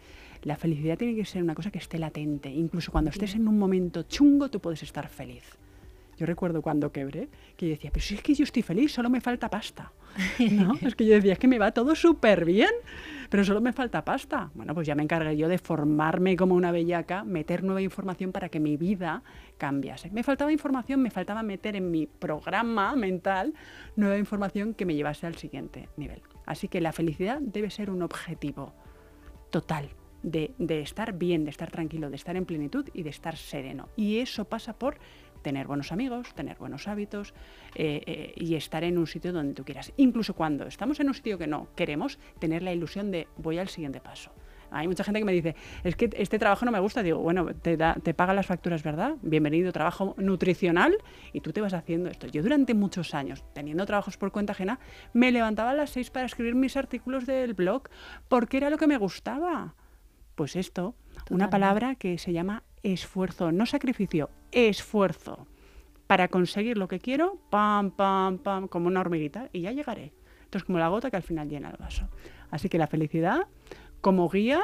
[0.42, 2.50] La felicidad tiene que ser una cosa que esté latente.
[2.50, 5.58] Incluso cuando estés en un momento chungo, tú puedes estar feliz.
[6.16, 9.10] Yo recuerdo cuando quebré, que yo decía, pero si es que yo estoy feliz, solo
[9.10, 9.92] me falta pasta.
[10.50, 10.74] ¿No?
[10.80, 12.70] es que yo decía, es que me va todo súper bien,
[13.30, 14.50] pero solo me falta pasta.
[14.54, 18.48] Bueno, pues ya me encargué yo de formarme como una bellaca, meter nueva información para
[18.48, 19.22] que mi vida
[19.58, 20.10] cambiase.
[20.10, 23.54] Me faltaba información, me faltaba meter en mi programa mental
[23.96, 26.22] nueva información que me llevase al siguiente nivel.
[26.46, 28.72] Así que la felicidad debe ser un objetivo
[29.50, 29.90] total.
[30.22, 33.90] De, de estar bien, de estar tranquilo, de estar en plenitud y de estar sereno.
[33.94, 34.96] Y eso pasa por
[35.44, 37.34] tener buenos amigos, tener buenos hábitos
[37.76, 39.92] eh, eh, y estar en un sitio donde tú quieras.
[39.96, 43.68] Incluso cuando estamos en un sitio que no queremos, tener la ilusión de voy al
[43.68, 44.32] siguiente paso.
[44.70, 45.54] Hay mucha gente que me dice,
[45.84, 47.02] es que este trabajo no me gusta.
[47.04, 49.14] Digo, bueno, te, da, te pagan las facturas, ¿verdad?
[49.22, 50.96] Bienvenido, trabajo nutricional
[51.32, 52.26] y tú te vas haciendo esto.
[52.26, 54.80] Yo durante muchos años, teniendo trabajos por cuenta ajena,
[55.12, 57.84] me levantaba a las seis para escribir mis artículos del blog
[58.28, 59.76] porque era lo que me gustaba.
[60.34, 60.96] Pues esto,
[61.30, 65.46] una palabra que se llama esfuerzo, no sacrificio, esfuerzo.
[66.06, 70.12] para conseguir lo que quiero, pam, pam, pam, como una hormiguita, y ya llegaré.
[70.42, 72.08] Esto es como la gota que al final llena el vaso.
[72.50, 73.48] Así que la felicidad
[74.02, 74.60] como guía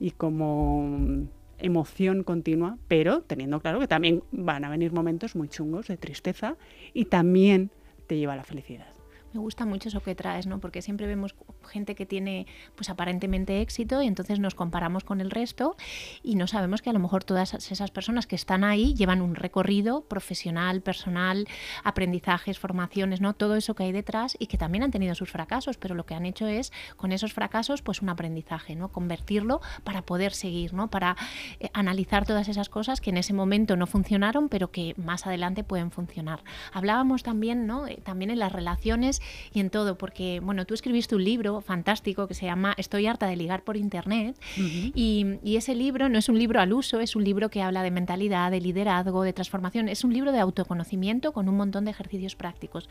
[0.00, 1.28] y como
[1.58, 6.56] emoción continua, pero teniendo claro que también van a venir momentos muy chungos de tristeza
[6.92, 7.70] y también
[8.08, 8.99] te lleva a la felicidad.
[9.32, 10.58] Me gusta mucho eso que traes, ¿no?
[10.58, 11.36] Porque siempre vemos
[11.68, 15.76] gente que tiene, pues aparentemente éxito y entonces nos comparamos con el resto
[16.22, 19.36] y no sabemos que a lo mejor todas esas personas que están ahí llevan un
[19.36, 21.46] recorrido profesional, personal,
[21.84, 23.34] aprendizajes, formaciones, ¿no?
[23.34, 26.14] Todo eso que hay detrás y que también han tenido sus fracasos, pero lo que
[26.14, 28.88] han hecho es con esos fracasos, pues un aprendizaje, ¿no?
[28.88, 30.90] Convertirlo para poder seguir, ¿no?
[30.90, 31.16] Para
[31.60, 35.62] eh, analizar todas esas cosas que en ese momento no funcionaron, pero que más adelante
[35.62, 36.42] pueden funcionar.
[36.72, 37.86] Hablábamos también, ¿no?
[37.86, 39.19] Eh, también en las relaciones
[39.52, 43.26] y en todo, porque, bueno, tú escribiste un libro fantástico que se llama Estoy harta
[43.26, 47.24] de ligar por Internet y, ese libro no es un libro al uso, es un
[47.24, 51.50] libro que habla de mentalidad, de liderazgo, de transformación, es un libro de autoconocimiento con
[51.50, 52.88] un montón de ejercicios prácticos.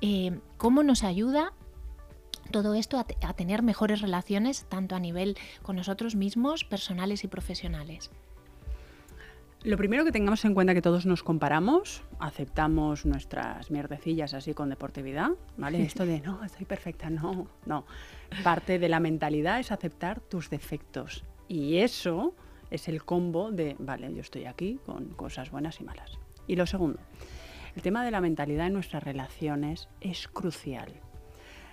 [0.00, 1.52] Eh, ¿Cómo nos ayuda
[2.50, 8.10] todo esto a, tener mejores relaciones, tanto a nivel con nosotros mismos, personales y profesionales.
[9.64, 14.70] Lo primero que tengamos en cuenta que todos nos comparamos, aceptamos nuestras mierdecillas así con
[14.70, 15.82] deportividad, ¿vale?
[15.82, 17.84] Esto de no, estoy perfecta, no, no.
[18.44, 21.24] Parte de la mentalidad es aceptar tus defectos.
[21.48, 22.34] Y eso
[22.70, 26.12] es el combo de, vale, yo estoy aquí con cosas buenas y malas.
[26.46, 27.00] Y lo segundo,
[27.74, 30.92] el tema de la mentalidad en nuestras relaciones es crucial.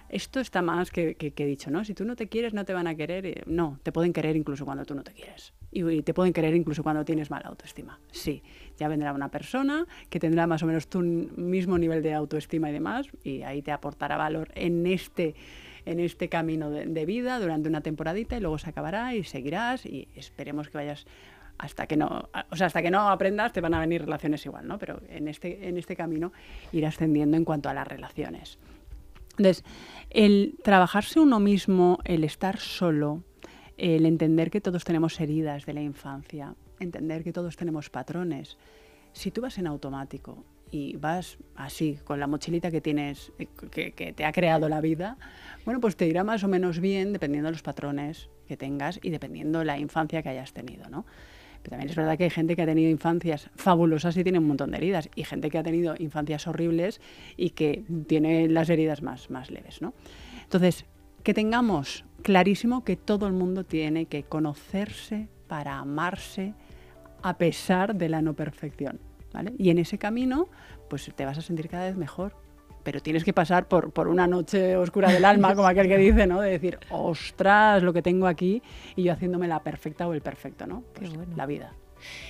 [0.10, 1.86] Esto está más que, que, que dicho, ¿no?
[1.86, 3.26] Si tú no te quieres, no te van a querer.
[3.28, 6.56] Eh, no, te pueden querer incluso cuando tú no te quieres y, te pueden querer
[6.56, 8.00] incluso cuando tienes mala autoestima.
[8.12, 8.42] Sí,
[8.78, 12.74] ya vendrá una persona que tendrá más o menos tu mismo nivel de autoestima y
[12.74, 15.36] demás, y ahí te aportará valor en este
[15.86, 20.08] en este camino de, vida durante una temporadita y luego se acabará y seguirás y
[20.16, 21.06] esperemos que vayas
[21.60, 24.68] hasta que no, o sea, hasta que no aprendas te van a venir relaciones igual,
[24.68, 24.80] ¿no?
[24.80, 26.34] Pero en este, en este camino
[26.72, 28.58] ir ascendiendo en cuanto a las relaciones.
[29.38, 29.64] Entonces,
[30.10, 33.22] el trabajarse uno mismo, el estar solo,
[33.78, 38.58] el entender que todos tenemos heridas de la infancia, entender que todos tenemos patrones.
[39.14, 44.14] Si tú vas en automático y vas así, con la mochilita que tienes, eh, que,
[44.14, 45.18] te ha creado la vida,
[45.64, 49.10] bueno, pues te irá más o menos bien dependiendo de los patrones que tengas y
[49.10, 51.06] dependiendo de la infancia que hayas tenido, ¿no?
[51.62, 54.48] Pero también es verdad que hay gente que ha tenido infancias fabulosas y tiene un
[54.48, 57.02] montón de heridas, y gente que ha tenido infancias horribles
[57.38, 59.94] y que tiene las heridas más, más leves, ¿no?
[60.44, 60.86] Entonces,
[61.24, 66.56] que tengamos clarísimo que todo el mundo tiene que conocerse para amarse
[67.22, 69.00] a pesar de la no perfección.
[69.60, 70.48] Y en ese camino,
[70.90, 72.36] pues te vas a sentir cada vez mejor.
[72.82, 76.26] Pero tienes que pasar por, por una noche oscura del alma, como aquel que dice,
[76.26, 76.42] ¿no?
[76.42, 78.64] De decir, ostras, lo que tengo aquí,
[78.96, 80.82] y yo haciéndome la perfecta o el perfecto, ¿no?
[80.96, 81.74] Pues La vida.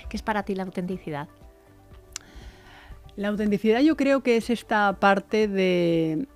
[0.09, 1.29] ¿Qué es para ti la autenticidad?
[3.15, 6.27] La autenticidad yo creo que es esta parte de,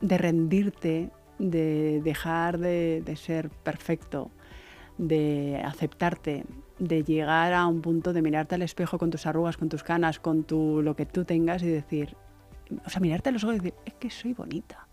[0.00, 1.10] de rendirte,
[1.50, 4.30] de dejar de, ser perfecto,
[4.98, 6.44] de aceptarte,
[6.78, 10.18] de llegar a un punto de mirarte al espejo con tus arrugas, con tus canas,
[10.18, 12.16] con tu, lo que tú tengas y decir,
[12.84, 14.88] o sea, mirarte a los ojos y decir, es que soy bonita.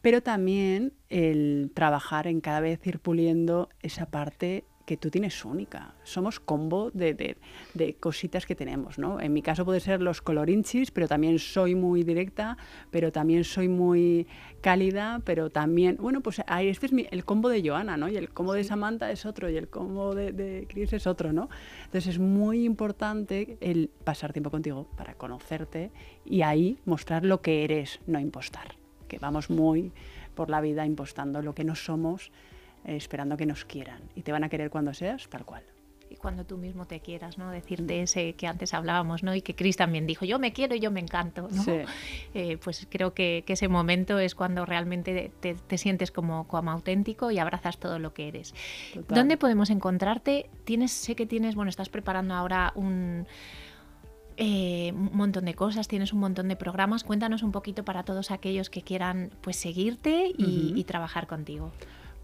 [0.00, 5.92] Pero también el trabajar en cada vez ir puliendo esa parte que tú tienes única.
[6.02, 7.36] Somos combo de,
[7.74, 9.20] de, cositas que tenemos, ¿no?
[9.20, 12.56] En mi caso puede ser los colorinchis, pero también soy muy directa,
[12.90, 14.26] pero también soy muy
[14.62, 18.08] cálida, pero también, bueno, pues ahí este es el combo de Joana, ¿no?
[18.08, 21.34] Y el combo de Samantha es otro, y el combo de, de Chris es otro,
[21.34, 21.50] ¿no?
[21.84, 25.90] Entonces es muy importante el pasar tiempo contigo para conocerte
[26.24, 28.76] y ahí mostrar lo que eres, no impostar.
[29.06, 29.92] Que vamos muy
[30.34, 32.32] por la vida impostando lo que no somos
[32.96, 34.02] esperando que nos quieran.
[34.14, 35.62] Y te van a querer cuando seas tal cual.
[36.10, 37.50] Y cuando tú mismo te quieras, ¿no?
[37.50, 39.34] Decirte ese que antes hablábamos, ¿no?
[39.34, 41.64] Y que Chris también dijo, yo me quiero y yo me encanto, ¿no?
[42.34, 47.38] Eh, pues creo que, ese momento es cuando realmente te, sientes como, como, auténtico y
[47.38, 48.54] abrazas todo lo que eres.
[49.08, 50.48] ¿Dónde podemos encontrarte?
[50.64, 53.26] Tienes, sé que tienes, bueno, estás preparando ahora un...
[54.40, 57.02] Eh, un montón de cosas, tienes un montón de programas.
[57.02, 61.72] Cuéntanos un poquito para todos aquellos que quieran pues seguirte y trabajar contigo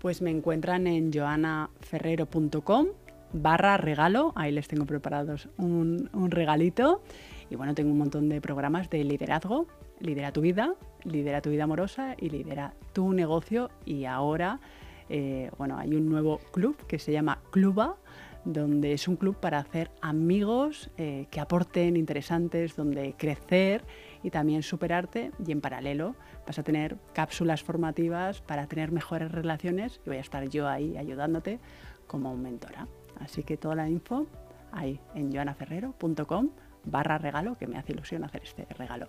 [0.05, 2.89] pues me encuentran en joanaferrero.com
[3.33, 7.01] barra regalo, ahí les tengo preparados un, regalito.
[7.49, 9.67] Y bueno, tengo un montón de programas de liderazgo,
[10.01, 13.71] lidera tu vida, lidera tu vida amorosa y lidera tu negocio.
[13.87, 14.61] Y ahora,
[15.09, 17.97] eh, bueno, hay un nuevo club que se llama Cluba,
[18.45, 23.87] donde es un club para hacer amigos eh, que aporten interesantes, donde crecer
[24.23, 26.15] y también superarte y en paralelo
[26.47, 30.97] vas a tener cápsulas formativas para tener mejores relaciones y voy a estar yo ahí
[30.97, 31.59] ayudándote
[32.07, 32.87] como mentora.
[33.21, 34.27] Así que toda la info
[34.73, 36.51] ahí en joanaferrero.com
[36.85, 39.09] barra regalo, que me hace ilusión hacer este regalo.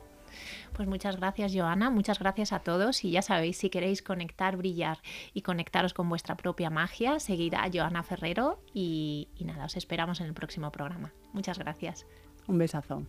[0.73, 1.89] Pues muchas gracias, Joana.
[1.89, 3.03] Muchas gracias a todos.
[3.03, 4.99] Y ya sabéis, si queréis conectar, brillar
[5.33, 8.59] y conectaros con vuestra propia magia, seguid a Joana Ferrero.
[8.73, 11.13] Y, y nada, os esperamos en el próximo programa.
[11.33, 12.05] Muchas gracias.
[12.47, 13.03] Un besazo.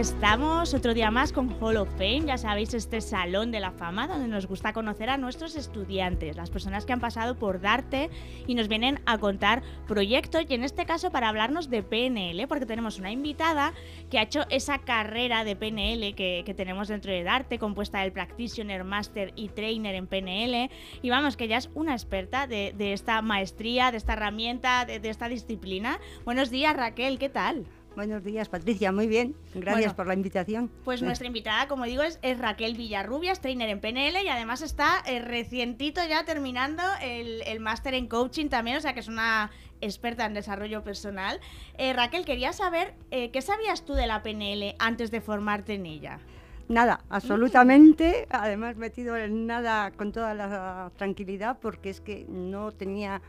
[0.00, 4.08] Estamos otro día más con Hall of Fame, ya sabéis, este salón de la fama
[4.08, 8.08] donde nos gusta conocer a nuestros estudiantes, las personas que han pasado por Darte
[8.46, 12.64] y nos vienen a contar proyectos y en este caso para hablarnos de PNL, porque
[12.64, 13.74] tenemos una invitada
[14.10, 18.84] que ha hecho esa carrera de PNL que, tenemos dentro de Darte, compuesta del Practitioner,
[18.84, 20.70] Master y Trainer en PNL
[21.02, 25.28] y vamos, que ya es una experta de, esta maestría, de esta herramienta, de esta
[25.28, 26.00] disciplina.
[26.24, 27.66] Buenos días Raquel, ¿qué tal?
[27.96, 28.92] Buenos días, Patricia.
[28.92, 29.34] Muy bien.
[29.54, 30.70] Gracias por la invitación.
[30.84, 35.20] Pues nuestra invitada, como digo, es, Raquel Villarrubias, trainer en PNL y además está eh,
[35.20, 39.50] recientito ya terminando el, máster en coaching también, o sea que es una
[39.80, 41.40] experta en desarrollo personal.
[41.78, 45.86] Eh, Raquel, quería saber eh, qué sabías tú de la PNL antes de formarte en
[45.86, 46.20] ella.
[46.68, 48.28] Nada, absolutamente.
[48.30, 53.20] Además, metido en nada con toda la tranquilidad porque es que no tenía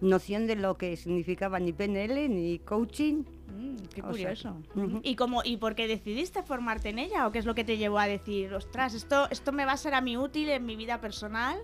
[0.00, 3.24] noción de lo que significaba ni PNL ni coaching.
[3.56, 4.56] Mm, qué curioso.
[5.02, 7.26] ¿Y, cómo, ¿Y por qué decidiste formarte en ella?
[7.26, 9.76] ¿O qué es lo que te llevó a decir, ostras, esto, esto me va a
[9.76, 11.58] ser a mí útil en mi vida personal?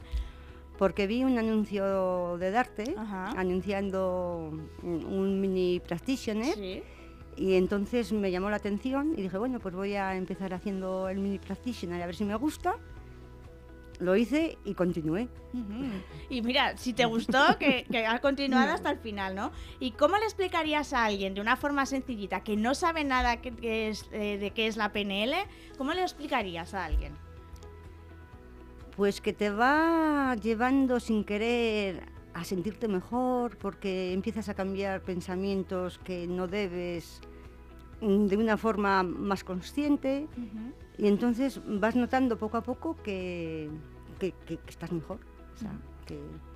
[0.79, 4.51] Porque vi un anuncio de Darte anunciando
[4.83, 6.83] un mini practitioner.
[7.37, 11.19] Y entonces me llamó la atención y dije, bueno, pues voy a empezar haciendo el
[11.19, 12.77] mini practitioner a ver si me gusta
[14.01, 15.29] lo hice y continué.
[16.29, 19.53] Y mira, si te gustó, que, que has continuado hasta el final, ¿no?
[19.81, 23.89] ¿Y cómo le explicarías a alguien de una forma sencillita que no sabe nada que,
[23.89, 25.35] es, eh, de qué es la PNL?
[25.79, 27.15] ¿Cómo le explicarías a alguien?
[28.97, 35.99] Pues que te va llevando sin querer a sentirte mejor porque empiezas a cambiar pensamientos
[35.99, 37.21] que no debes
[38.01, 40.27] mm, de una forma más consciente.
[40.99, 43.71] Y entonces vas notando poco a poco que,
[44.69, 45.19] estás mejor.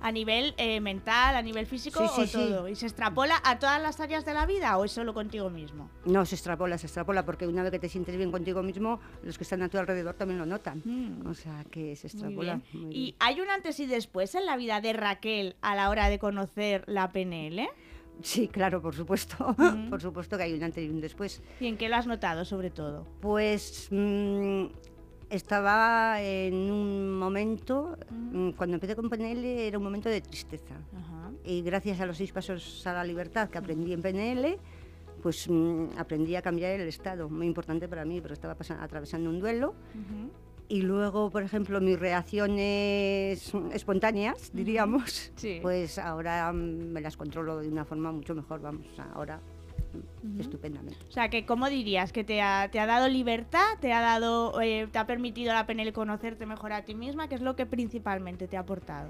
[0.01, 2.67] A nivel eh, mental, a nivel físico o todo.
[2.67, 5.89] ¿Y se extrapola a todas las áreas de la vida o es solo contigo mismo?
[6.05, 9.37] No, se extrapola, se extrapola, porque una vez que te sientes bien contigo mismo, los
[9.37, 10.81] que están a tu alrededor también lo notan.
[10.85, 11.27] Mm.
[11.27, 12.61] O sea, que se extrapola.
[12.73, 16.19] ¿Y hay un antes y después en la vida de Raquel a la hora de
[16.19, 17.67] conocer la PNL?
[18.21, 19.55] Sí, claro, por supuesto.
[19.89, 21.41] por supuesto que hay un antes y un después.
[21.59, 23.05] ¿Y en qué lo has notado, sobre todo?
[23.21, 24.65] Pues mm,
[25.29, 30.75] estaba en un momento, mm, cuando empecé con PNL, era un momento de tristeza.
[31.43, 34.57] Y gracias a los seis pasos a la libertad que aprendí en PNL,
[35.21, 39.39] pues mm, aprendí a cambiar el estado, muy importante para mí, pero estaba atravesando un
[39.39, 39.73] duelo
[40.69, 45.31] y luego, por ejemplo, mis reacciones espontáneas, diríamos,
[45.63, 49.41] pues ahora me las controlo de una forma mucho mejor, vamos, ahora
[50.39, 50.99] estupendamente.
[51.09, 52.13] O sea, que ¿cómo dirías?
[52.13, 53.65] ¿Que te ha, te ha dado libertad?
[53.81, 57.27] ¿Te ha, dado, eh, ¿Te ha permitido la PNL conocerte mejor a ti misma?
[57.27, 59.09] ¿Qué es lo que principalmente te ha aportado?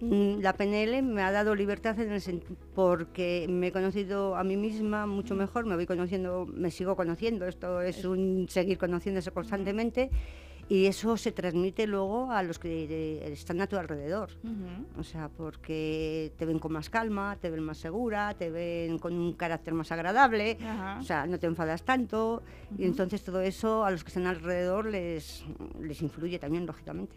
[0.00, 2.42] Mm, la PNL me ha dado libertad en el
[2.74, 7.46] porque me he conocido a mí misma mucho mejor, me voy conociendo, me sigo conociendo,
[7.46, 10.10] esto es un seguir conociéndose constantemente
[10.68, 14.30] y eso se transmite luego a los que están a tu alrededor.
[14.98, 19.14] O sea, porque te ven con más calma, te ven más segura, te ven con
[19.14, 20.58] un carácter más agradable,
[21.00, 22.42] o sea, no te enfadas tanto.
[22.76, 25.44] Y entonces todo eso a los que están alrededor les,
[25.80, 27.16] les influye también, lógicamente.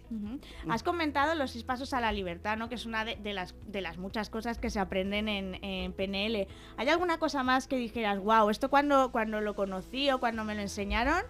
[0.69, 2.69] Has comentado los seis pasos a la libertad, ¿no?
[2.69, 6.47] que es una de, las, de las muchas cosas que se aprenden en, en, PNL.
[6.77, 10.55] ¿Hay alguna cosa más que dijeras, wow, esto cuando, cuando lo conocí o cuando me
[10.55, 11.21] lo enseñaron?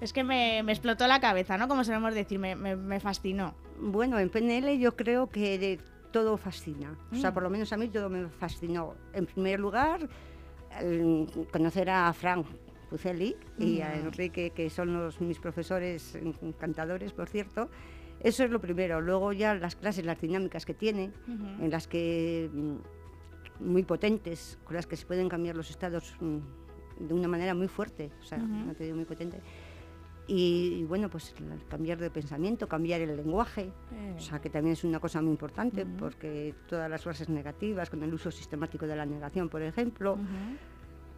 [0.00, 1.68] Es que me, explotó la cabeza, ¿no?
[1.68, 3.54] Como solemos decir, me, me, fascinó.
[3.80, 5.78] Bueno, en PNL yo creo que
[6.12, 6.96] todo fascina.
[7.12, 7.34] O sea, mm.
[7.34, 8.94] por lo menos a mí todo me fascinó.
[9.12, 10.08] En primer lugar,
[11.52, 12.46] conocer a Frank
[12.90, 14.06] Pucelli y a mm.
[14.06, 17.70] Enrique, que son los, mis profesores encantadores, por cierto.
[18.20, 19.00] Eso es lo primero.
[19.00, 22.76] Luego ya las clases, las dinámicas que tiene, en las que mm,
[23.60, 26.16] muy potentes, con las que se pueden cambiar los estados
[26.98, 29.40] de una manera muy fuerte, o sea, no te digo muy potente.
[30.28, 31.32] Y, bueno, pues
[31.68, 33.70] cambiar de pensamiento, cambiar el lenguaje,
[34.16, 38.02] o sea, que también es una cosa muy importante, porque todas las frases negativas, con
[38.02, 40.18] el uso sistemático de la negación, por ejemplo,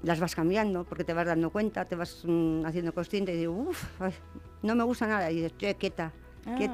[0.02, 3.54] las vas cambiando, porque te vas dando cuenta, te vas mm, haciendo consciente y digo,
[3.54, 4.00] uff,
[4.62, 6.12] no me gusta nada, y dices, quieta, quieta,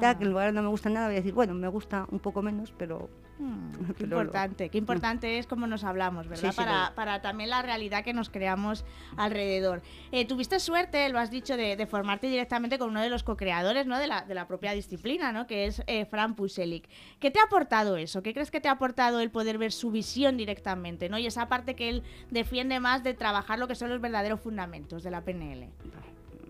[0.09, 0.17] Ah.
[0.17, 2.19] que en lugar de no me gusta nada voy a decir, bueno, me gusta un
[2.19, 6.41] poco menos, pero Mm, qué importante, qué importante es cómo nos hablamos, ¿verdad?
[6.43, 8.85] Sí, sí, para, lo- para también la realidad que nos creamos
[9.17, 9.81] alrededor.
[10.11, 13.87] Eh, tuviste suerte, lo has dicho, de, de formarte directamente con uno de los co-creadores
[13.87, 13.99] ¿no?
[13.99, 15.47] de, la, de la propia disciplina, ¿no?
[15.47, 16.87] que es eh, Fran Puselic.
[17.19, 18.23] ¿Qué te ha aportado eso?
[18.23, 21.09] ¿Qué crees que te ha aportado el poder ver su visión directamente?
[21.09, 21.17] ¿no?
[21.17, 25.03] Y esa parte que él defiende más de trabajar lo que son los verdaderos fundamentos
[25.03, 25.67] de la PNL.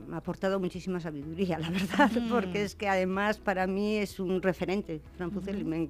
[0.07, 2.29] me ha aportado muchísima sabiduría, la verdad, Mm.
[2.29, 5.89] porque es que además para mí es un referente, Fran Pucel, y me,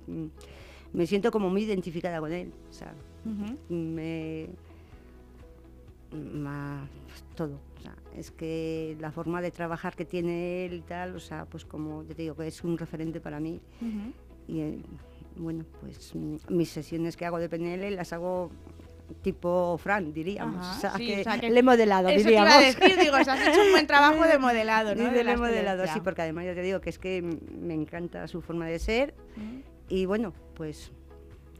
[0.95, 2.93] me siento como muy identificada con él, o sea,
[3.25, 3.57] Ujú.
[3.69, 4.47] me...
[6.11, 10.81] ma- pues, todo, o sea, es que la forma de trabajar que tiene él y
[10.81, 14.13] tal, o sea, pues como yo te digo, que es un referente para mí, Ujú.
[14.53, 14.79] y eh,
[15.35, 18.49] bueno, pues mm, mis sesiones que hago de PNL las hago
[19.21, 22.23] tipo Fran, diríamos, Ajá, o, sea, sí, que o sea, que- le he modelado, Eso
[22.23, 22.49] te diríamos.
[22.53, 25.03] iba a decir, digo, o sea, has hecho un buen trabajo de modelado, ¿no?
[25.09, 27.73] Sí, De la del modelado, sí, porque además ya te digo que es que me
[27.73, 29.13] encanta su forma de ser
[29.89, 30.91] y bueno, pues,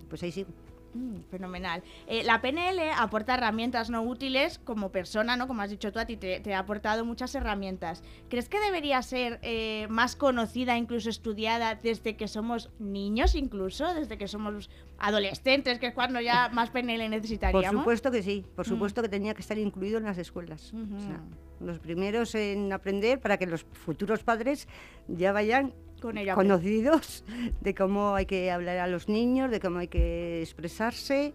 [0.09, 0.49] pues ahí sigo.
[0.93, 1.84] Mm, fenomenal.
[2.07, 5.45] Eh, la PNL aporta herramientas no útiles como persona, ¿no?
[5.45, 8.01] Como has dicho tú, a ti te, te ha aportado muchas herramientas.
[8.30, 14.17] ¿Crees que debería ser eh, más conocida, incluso estudiada, desde que somos niños, incluso, desde
[14.17, 17.82] que somos adolescentes, que es cuando ya más PNL Por necesitaríamos?
[17.82, 18.69] supuesto que sí, por Mm.
[18.69, 20.73] supuesto que tenía que estar incluido en las escuelas.
[20.73, 21.21] O sea,
[21.59, 21.65] Ujú.
[21.65, 24.69] los primeros en aprender para que los futuros padres
[25.09, 26.36] ya vayan Con ella.
[26.36, 27.24] conocidos
[27.62, 31.34] de cómo hay que hablar a los niños, de cómo hay que expresarse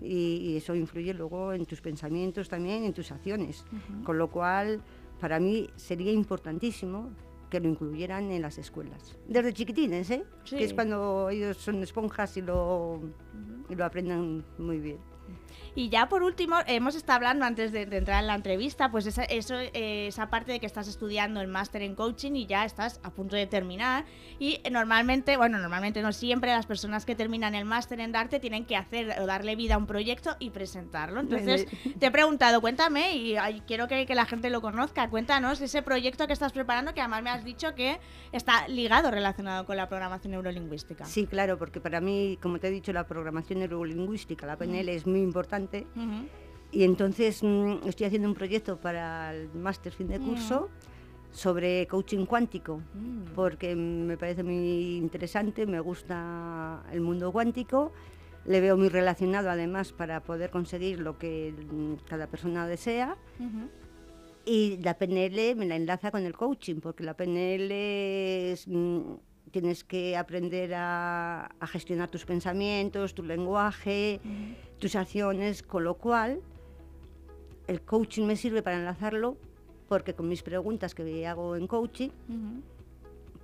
[0.00, 3.64] y, y eso influye luego en tus pensamientos también, en tus acciones.
[4.04, 4.82] Con lo cual,
[5.20, 7.10] para mí sería importantísimo
[7.50, 9.16] que lo incluyeran en las escuelas.
[9.28, 10.24] Desde chiquitines, ¿eh?
[10.44, 10.56] Sí.
[10.56, 13.00] Que es cuando ellos son esponjas y lo,
[13.68, 14.98] y lo aprenden muy bien.
[15.76, 19.04] Y ya por último, hemos estado hablando antes de, de entrar en la entrevista, pues
[19.04, 22.64] esa, eso, eh, esa parte de que estás estudiando el máster en coaching y ya
[22.64, 24.06] estás a punto de terminar.
[24.38, 28.64] Y normalmente, bueno, normalmente no siempre, las personas que terminan el máster en Darte tienen
[28.64, 31.20] que hacer o darle vida a un proyecto y presentarlo.
[31.20, 31.66] Entonces,
[31.98, 35.82] te he preguntado, cuéntame, y ay, quiero que, que la gente lo conozca, cuéntanos ese
[35.82, 38.00] proyecto que estás preparando, que además me has dicho que
[38.32, 41.04] está ligado, relacionado con la programación neurolingüística.
[41.04, 45.06] Sí, claro, porque para mí, como te he dicho, la programación neurolingüística, la PNL, es
[45.06, 45.65] muy importante.
[45.94, 46.26] Ujú.
[46.72, 50.68] Y entonces mm, estoy haciendo un proyecto para el máster fin de curso
[51.30, 53.34] sobre coaching cuántico, Mm.
[53.34, 57.92] porque me parece muy interesante, me gusta el mundo cuántico,
[58.46, 63.16] le veo muy relacionado además para poder conseguir lo que mm, cada persona desea.
[64.44, 67.70] Y la PNL me la enlaza con el coaching, porque la PNL
[68.52, 69.00] es, mm,
[69.50, 74.20] tienes que aprender a, a gestionar tus pensamientos, tu lenguaje,
[74.78, 76.40] tus acciones, con lo cual
[77.66, 79.36] el coaching me sirve para enlazarlo,
[79.88, 82.10] porque con mis preguntas que hago en coaching.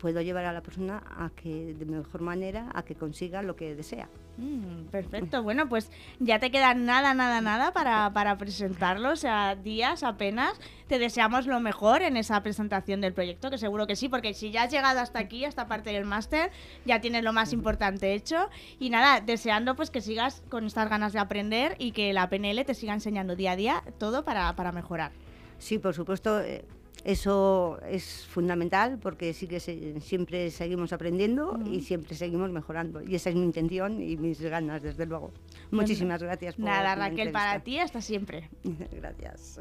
[0.02, 3.76] Puedo llevar a la persona a que de mejor manera a que consiga lo que
[3.76, 4.08] desea.
[4.36, 9.54] Mm, perfecto, bueno, pues ya te queda nada, nada, nada para, para presentarlo, o sea,
[9.54, 10.58] días apenas.
[10.88, 14.50] Te deseamos lo mejor en esa presentación del proyecto, que seguro que sí, porque si
[14.50, 16.50] ya has llegado hasta aquí, a esta parte del máster,
[16.84, 18.50] ya tienes lo más importante hecho.
[18.80, 22.64] Y nada, deseando pues que sigas con estas ganas de aprender y que la PNL
[22.64, 25.12] te siga enseñando día a día todo para, para mejorar.
[25.58, 26.64] Sí, por supuesto, eh,
[27.04, 33.02] eso es fundamental porque sí que se- siempre seguimos aprendiendo y siempre seguimos mejorando.
[33.02, 35.32] Y esa es mi intención y mis ganas, desde luego.
[35.70, 38.48] Muchísimas gracias por Nada, la Raquel, para ti hasta siempre.
[38.92, 39.58] gracias.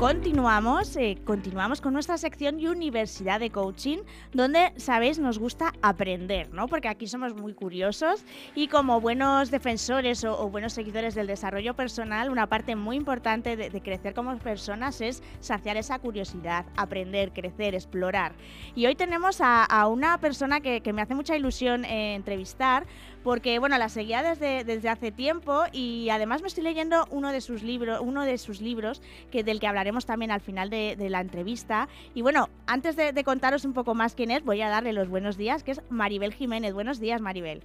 [0.00, 3.98] Continuamos, eh, continuamos con nuestra sección Universidad de Coaching,
[4.32, 6.68] donde, sabéis, nos gusta aprender, ¿no?
[6.68, 8.24] Porque aquí somos muy curiosos
[8.54, 13.80] y como buenos defensores o, buenos seguidores del desarrollo personal, una parte muy importante de,
[13.82, 18.32] crecer como personas es saciar esa curiosidad, aprender, crecer, explorar.
[18.74, 22.86] Y hoy tenemos a, una persona que, que me hace mucha ilusión eh, entrevistar,
[23.22, 27.40] porque bueno, la seguía desde, desde hace tiempo y además me estoy leyendo uno de
[27.40, 31.20] sus libros, uno de sus libros que del que hablaremos también al final de, la
[31.20, 31.88] entrevista.
[32.14, 35.08] Y bueno, antes de, de contaros un poco más quién es, voy a darle los
[35.08, 36.72] buenos días, que es Maribel Jiménez.
[36.72, 37.62] Buenos días, Maribel.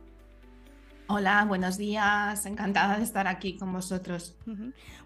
[1.07, 2.47] Hola, buenos días.
[2.47, 4.35] Encantada de estar aquí con vosotros.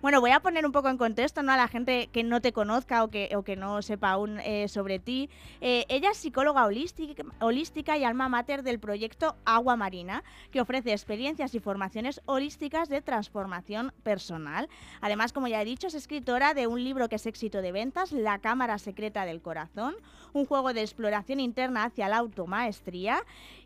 [0.02, 1.52] Bueno, voy a poner un poco en contexto ¿no?
[1.52, 5.30] a la gente que no te conozca o que, no sepa aún eh, sobre ti.
[5.60, 10.94] Eh, ella es psicóloga holística, holística y alma mater del proyecto Agua Marina, que ofrece
[10.94, 14.70] experiencias y formaciones holísticas de transformación personal.
[15.02, 18.14] Además, como ya he dicho, es escritora de un libro que es éxito de ventas,
[18.14, 19.96] La Cámara Secreta del Corazón,
[20.32, 23.22] un juego de exploración interna hacia la automaestría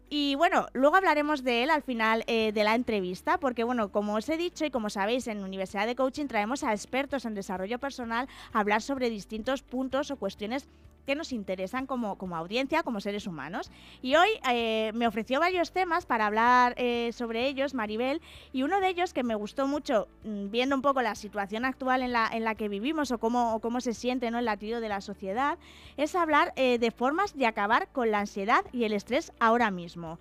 [0.10, 4.16] y bueno, luego hablaremos de él al final eh, de la entrevista, porque bueno, como
[4.16, 7.80] os he dicho y como sabéis, en Universidad de Coaching traemos a expertos en desarrollo
[7.80, 10.68] personal a hablar sobre distintos puntos o cuestiones
[11.06, 13.72] que nos interesan como, como audiencia, como seres humanos.
[14.02, 18.80] Y hoy eh, me ofreció varios temas para hablar eh, sobre ellos, Maribel, y uno
[18.80, 22.30] de ellos que me gustó mucho, mm, viendo un poco la situación actual en la,
[22.32, 24.40] en la que vivimos o cómo, cómo se siente ¿no?
[24.40, 25.58] el latido de la sociedad,
[25.98, 30.20] es hablar eh, de formas de acabar con la ansiedad y el estrés ahora mismo.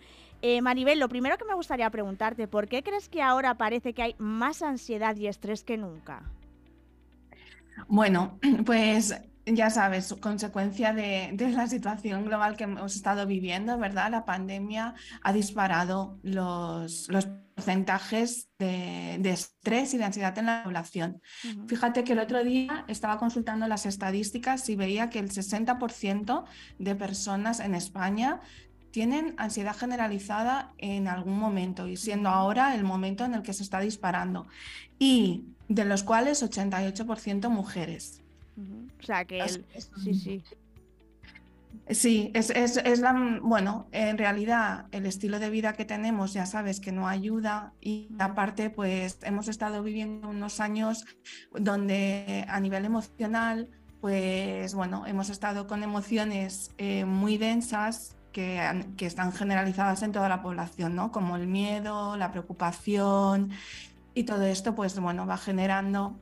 [0.60, 4.16] Maribel, lo primero que me gustaría preguntarte, ¿por qué crees que ahora parece que hay
[4.18, 6.24] más ansiedad y estrés que nunca?
[7.86, 9.14] Bueno, pues
[9.46, 14.10] ya sabes, consecuencia de, la situación global que hemos estado viviendo, ¿verdad?
[14.10, 17.08] La pandemia ha disparado los,
[17.54, 21.20] porcentajes de, estrés y de ansiedad en la población.
[21.66, 26.44] Fíjate que el otro día estaba consultando las estadísticas y veía que el 60%
[26.78, 28.40] de personas en España
[28.90, 33.62] tienen ansiedad generalizada en algún momento y siendo ahora el momento en el que se
[33.62, 34.46] está disparando.
[34.98, 38.21] Y de los cuales 88% mujeres.
[38.56, 40.42] O sea que sí, sí.
[41.90, 46.80] Sí, es, es, la, bueno, en realidad el estilo de vida que tenemos ya sabes
[46.80, 51.04] que no ayuda y aparte pues hemos estado viviendo unos años
[51.52, 53.68] donde a nivel emocional
[54.00, 60.28] pues bueno, hemos estado con emociones eh, muy densas que, que, están generalizadas en toda
[60.28, 61.12] la población, ¿no?
[61.12, 63.50] Como el miedo, la preocupación
[64.14, 66.20] y todo esto pues bueno va generando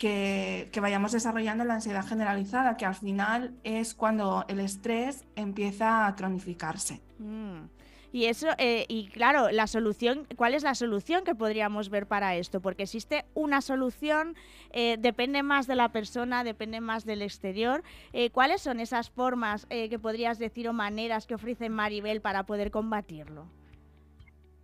[0.00, 6.16] que, vayamos desarrollando la ansiedad generalizada, que al final es cuando el estrés empieza a
[6.16, 7.02] cronificarse.
[7.18, 7.66] Mm.
[8.10, 12.34] Y eso, eh, y claro, la solución, ¿cuál es la solución que podríamos ver para
[12.34, 12.60] esto?
[12.60, 14.34] Porque existe una solución,
[14.72, 17.84] eh, depende más de la persona, depende más del exterior.
[18.12, 22.72] Eh, ¿Cuáles son esas formas que podrías decir o maneras que ofrece Maribel para poder
[22.72, 23.46] combatirlo?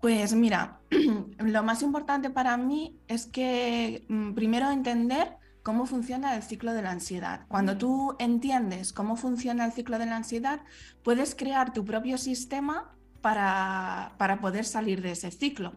[0.00, 0.80] Pues mira,
[1.38, 6.82] lo más importante para mí es que mm, primero entender cómo funciona el ciclo de
[6.82, 7.40] la ansiedad.
[7.48, 10.60] Cuando tú entiendes cómo funciona el ciclo de la ansiedad,
[11.02, 15.72] puedes crear tu propio sistema para, para poder salir de ese ciclo.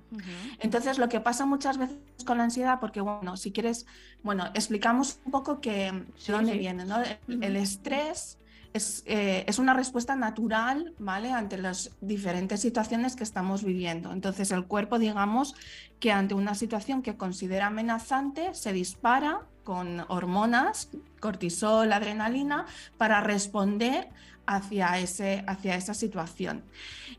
[0.59, 3.87] Entonces, lo que pasa muchas veces con la ansiedad, porque bueno, si quieres,
[4.21, 6.97] bueno, explicamos un poco que, de dónde viene, ¿no?
[7.27, 8.37] el estrés
[8.73, 11.31] eh, es, una respuesta natural, ¿vale?
[11.31, 14.11] Ante las diferentes situaciones que estamos viviendo.
[14.11, 15.55] Entonces el cuerpo, digamos,
[15.99, 20.89] que ante una situación que considera amenazante, se dispara con hormonas,
[21.19, 22.65] cortisol, adrenalina,
[22.97, 24.09] para responder
[24.45, 26.63] hacia, ese, hacia esa situación.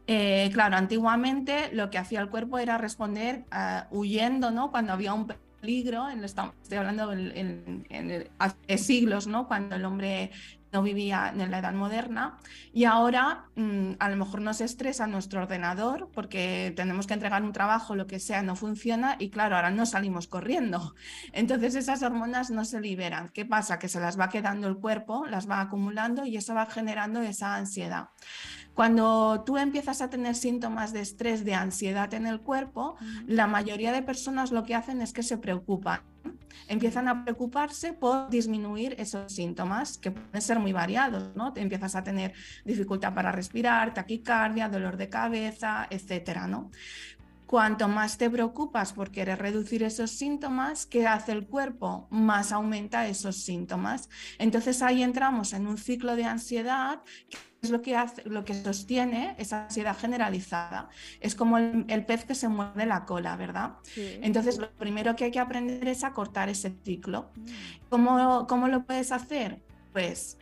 [0.07, 4.71] Eh, claro, antiguamente lo que hacía el cuerpo era responder ah, huyendo, ¿no?
[4.71, 5.29] Cuando había un
[5.61, 7.13] peligro, estoy hablando
[8.39, 9.47] hace siglos, ¿no?
[9.47, 10.31] Cuando el hombre
[10.73, 12.39] no vivía en la edad moderna
[12.73, 17.53] y ahora mm, a lo mejor nos estresa nuestro ordenador porque tenemos que entregar un
[17.53, 20.95] trabajo, lo que sea, no funciona y claro, ahora no salimos corriendo.
[21.33, 23.31] Entonces esas hormonas no se liberan.
[23.31, 23.79] ¿Qué pasa?
[23.79, 27.57] Que se las va quedando el cuerpo, las va acumulando y eso va generando esa
[27.57, 28.09] ansiedad.
[28.75, 32.97] Cuando tú empiezas a tener síntomas de estrés, de ansiedad en el cuerpo,
[33.27, 36.10] la mayoría de personas lo que hacen es que se preocupan
[36.69, 41.53] empiezan a preocuparse por disminuir esos síntomas que pueden ser muy variados, ¿no?
[41.53, 42.33] Te empiezas a tener
[42.65, 46.71] dificultad para respirar, taquicardia, dolor de cabeza, etcétera, ¿no?
[47.47, 52.07] Cuanto más te preocupas por querer reducir esos síntomas, ¿qué hace el cuerpo?
[52.09, 54.09] Más aumenta esos síntomas.
[54.39, 58.55] Entonces ahí entramos en un ciclo de ansiedad que es lo que, hace, lo que
[58.55, 60.89] sostiene esa ansiedad generalizada.
[61.21, 63.75] Es como el, pez que se muerde la cola, ¿verdad?
[63.97, 67.31] Entonces, lo primero que hay que aprender es a cortar ese ciclo.
[67.35, 67.45] Mm.
[67.89, 69.61] ¿Cómo, ¿Cómo lo puedes hacer?
[69.93, 70.39] Pues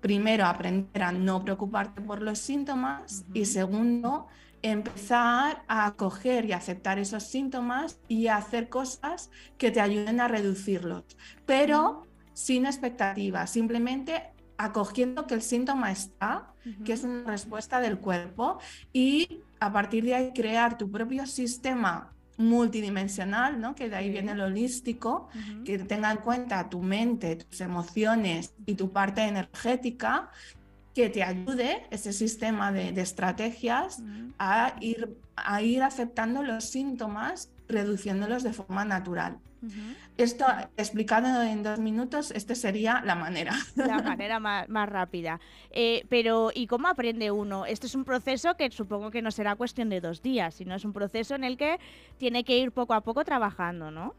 [0.00, 4.26] primero aprender a no preocuparte por los síntomas y segundo,
[4.62, 11.04] empezar a acoger y aceptar esos síntomas y hacer cosas que te ayuden a reducirlos,
[11.46, 16.52] pero sin expectativas, simplemente acogiendo que el síntoma está,
[16.84, 18.58] que es una respuesta del cuerpo,
[18.92, 23.74] y a partir de ahí crear tu propio sistema multidimensional, ¿no?
[23.74, 25.28] que de ahí viene lo holístico,
[25.64, 30.30] que tenga en cuenta tu mente, tus emociones y tu parte energética,
[30.94, 34.02] que te ayude ese sistema de, de estrategias
[34.38, 39.38] a ir, a ir aceptando los síntomas, reduciéndolos de forma natural.
[40.18, 40.46] Esto
[40.76, 43.52] explicado en dos minutos, esta sería la manera.
[43.76, 45.38] La manera más, más rápida.
[45.70, 47.64] Eh, pero, ¿y cómo aprende uno?
[47.66, 50.84] Este es un proceso que supongo que no será cuestión de dos días, sino es
[50.84, 51.78] un proceso en el que
[52.16, 54.16] tiene que ir poco a poco trabajando, ¿no?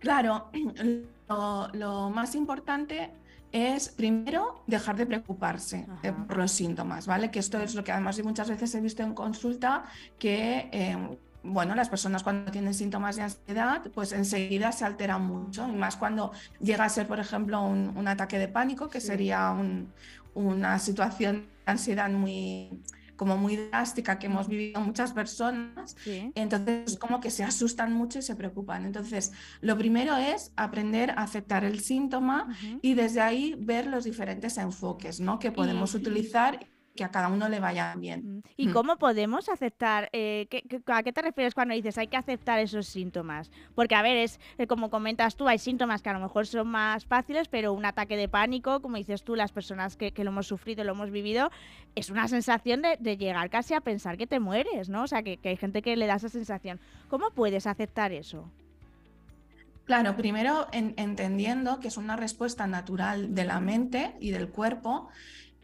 [0.00, 0.50] Claro,
[1.28, 3.12] lo, lo más importante
[3.52, 6.26] es primero dejar de preocuparse eh, Ajá.
[6.26, 7.30] por los síntomas, ¿vale?
[7.30, 9.84] Que esto es lo que además muchas veces he visto en consulta
[10.18, 10.96] que, eh,
[11.44, 15.96] bueno, las personas cuando tienen síntomas de ansiedad, pues enseguida se alteran mucho, y más
[15.96, 19.08] cuando llega a ser, por ejemplo, un, un ataque de pánico, que Sí.
[19.08, 19.92] sería un-
[20.34, 22.70] una situación de ansiedad muy,
[23.16, 26.32] como muy drástica que hemos vivido muchas personas, Sí.
[26.34, 28.84] entonces, como que se asustan mucho y se preocupan.
[28.84, 32.48] Entonces, lo primero es aprender a aceptar el síntoma
[32.80, 35.38] y desde ahí ver los diferentes enfoques ¿no?
[35.38, 38.36] que podemos utilizar que a cada uno le vayan bien.
[38.38, 38.42] Mm.
[38.56, 38.72] ¿Y Mm.
[38.72, 40.10] cómo podemos aceptar?
[40.12, 43.50] eh, ¿qué- qué- ¿A qué te refieres cuando dices hay que aceptar esos síntomas?
[43.74, 46.68] Porque, a ver, es eh, como comentas tú, hay síntomas que a lo mejor son
[46.68, 50.30] más fáciles, pero un ataque de pánico, como dices tú, las personas que, que lo
[50.30, 51.50] hemos sufrido, lo hemos vivido,
[51.94, 55.04] es una sensación de, de llegar casi a pensar que te mueres, ¿no?
[55.04, 56.78] O sea, que, que hay gente que le da esa sensación.
[57.08, 58.50] ¿Cómo puedes aceptar eso?
[59.84, 65.08] Claro, primero en- entendiendo que es una respuesta natural de la mente y del cuerpo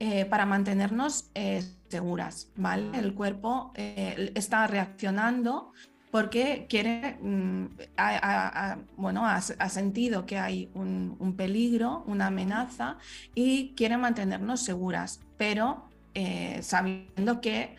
[0.01, 2.97] eh, para mantenernos eh, seguras, ¿vale?
[2.97, 5.73] El cuerpo eh, está reaccionando
[6.13, 12.97] porque quiere, mm, ha, bueno, ha, sentido que hay un, peligro, una amenaza
[13.35, 15.89] y quiere mantenernos seguras, pero
[16.61, 17.77] sabiendo que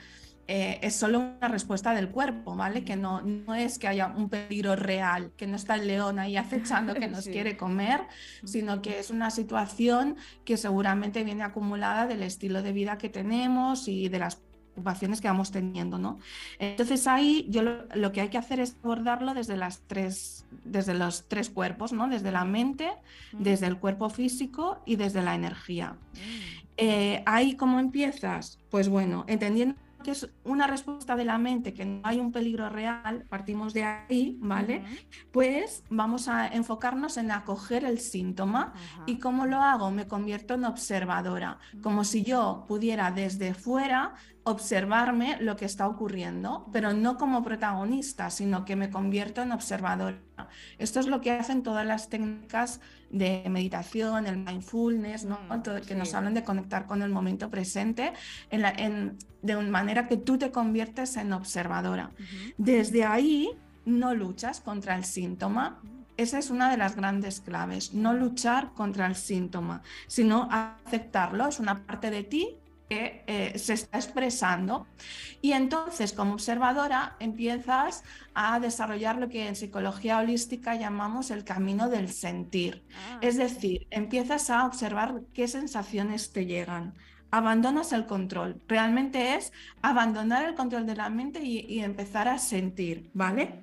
[0.52, 2.84] eh, es solo una respuesta del cuerpo, ¿vale?
[2.84, 6.38] Que no, no es que haya un peligro real, que no está el león ahí
[6.38, 7.32] acechando que nos Sí.
[7.32, 8.02] quiere comer,
[8.44, 13.88] sino que es una situación que seguramente viene acumulada del estilo de vida que tenemos
[13.88, 16.18] y de las preocupaciones que vamos teniendo, ¿no?
[16.58, 20.94] Entonces ahí yo lo, lo que hay que hacer es abordarlo desde las tres, desde
[20.96, 22.08] los tres cuerpos, ¿no?
[22.08, 22.90] Desde la mente,
[23.34, 25.98] desde el cuerpo físico y desde la energía.
[26.78, 31.86] Eh, ahí cómo empiezas, pues bueno, entendiendo que es una respuesta de la mente, que
[31.86, 34.84] no hay un peligro real, partimos de ahí, ¿vale?
[35.32, 38.74] Pues vamos a enfocarnos en acoger el síntoma.
[39.06, 39.92] ¿Y cómo lo hago?
[39.92, 46.68] Me convierto en observadora, como si yo pudiera desde fuera observarme lo que está ocurriendo,
[46.72, 50.18] pero no como protagonista, sino que me convierto en observadora.
[50.78, 55.40] Esto es lo que hacen todas las técnicas de meditación, el mindfulness, ¿no?
[55.50, 58.14] Mm, Todo- que nos hablan de conectar con el momento presente
[58.52, 62.12] en la- en- de una manera que tú te conviertes en observadora.
[62.58, 63.50] Desde ahí
[63.86, 65.82] no luchas contra el síntoma.
[66.18, 71.60] Esa es una de las grandes claves, no luchar contra el síntoma, sino aceptarlo, es
[71.60, 72.58] una parte de ti
[72.90, 74.88] que eh, se está expresando.
[75.42, 81.88] Y entonces, como observadora, empiezas a desarrollar lo que en psicología holística llamamos el camino
[81.88, 82.84] del sentir.
[82.96, 83.20] Ah.
[83.22, 86.96] Es decir, empiezas a observar qué sensaciones te llegan.
[87.32, 88.60] Abandonas el control.
[88.68, 93.62] Realmente es abandonar el control de la mente y, y empezar a sentir, ¿vale?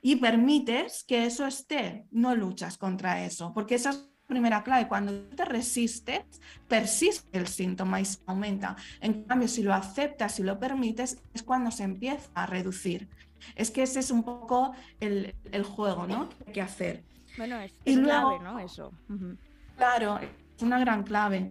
[0.00, 4.86] Y permites que eso esté, no luchas contra eso, porque esa es la primera clave.
[4.86, 6.22] Cuando te resistes,
[6.68, 8.76] persiste el síntoma y se aumenta.
[9.00, 13.08] En cambio, si lo aceptas y lo permites, es cuando se empieza a reducir.
[13.56, 16.28] Es que ese es un poco el, el juego, ¿no?
[16.28, 17.02] Que hay que hacer.
[17.36, 18.58] Bueno, es, Y es luego- clave, ¿no?
[18.60, 18.92] Eso.
[19.76, 21.50] Claro, es una gran clave.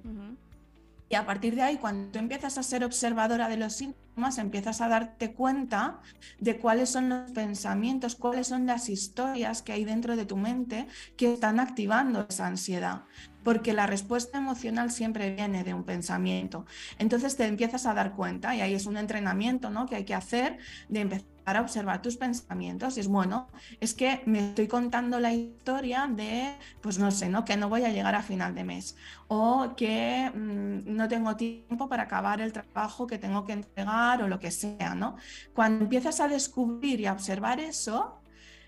[1.09, 4.81] Y a partir de ahí, cuando tú empiezas a ser observadora de los síntomas, empiezas
[4.81, 6.01] a darte cuenta
[6.39, 10.87] de cuáles son los pensamientos, cuáles son las historias que hay dentro de tu mente
[11.15, 13.03] que están activando esa ansiedad.
[13.43, 16.65] Porque la respuesta emocional siempre viene de un pensamiento.
[16.99, 19.85] Entonces te empiezas a dar cuenta, y ahí es un entrenamiento ¿no?
[19.85, 20.57] que hay que hacer
[20.89, 22.97] de empezar a observar tus pensamientos.
[22.97, 23.47] Y es bueno,
[23.79, 27.45] es que me estoy contando la historia de, pues no sé, ¿no?
[27.45, 28.95] que no voy a llegar a final de mes
[29.27, 34.27] o que mm, no tengo tiempo para acabar el trabajo que tengo que entregar o
[34.27, 35.15] lo que sea, ¿no?
[35.53, 38.19] Cuando empiezas a descubrir y a observar eso,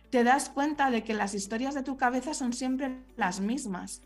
[0.10, 4.02] te das cuenta de que las historias de tu cabeza son siempre las mismas.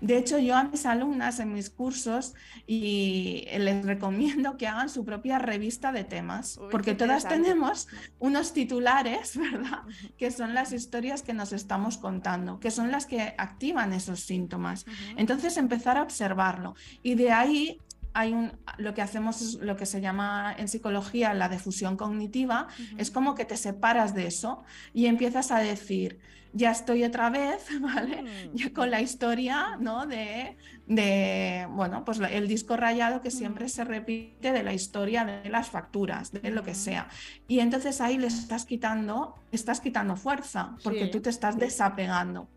[0.00, 2.34] De hecho, yo a mis alumnas en mis cursos
[2.66, 8.52] y les recomiendo que hagan su propia revista de temas, Uy, porque todas tenemos unos
[8.52, 9.82] titulares, ¿verdad?
[10.16, 14.86] Que son las historias que nos estamos contando, que son las que activan esos síntomas.
[15.16, 17.80] Entonces empezar a observarlo y de ahí
[18.18, 22.66] hay un, lo que hacemos es lo que se llama en psicología la defusión cognitiva,
[22.96, 26.18] es como que te separas de eso y empiezas a decir,
[26.52, 28.22] ya estoy otra vez, ¿vale?
[28.22, 28.56] Mm.
[28.56, 30.06] Ya con la historia, ¿no?
[30.06, 30.56] De,
[30.86, 35.68] de, bueno, pues el disco rayado que siempre se repite de la historia de las
[35.68, 37.08] facturas, de lo que sea.
[37.46, 41.10] Y entonces ahí le estás quitando, estás quitando fuerza, porque Sí.
[41.12, 42.48] tú te estás desapegando.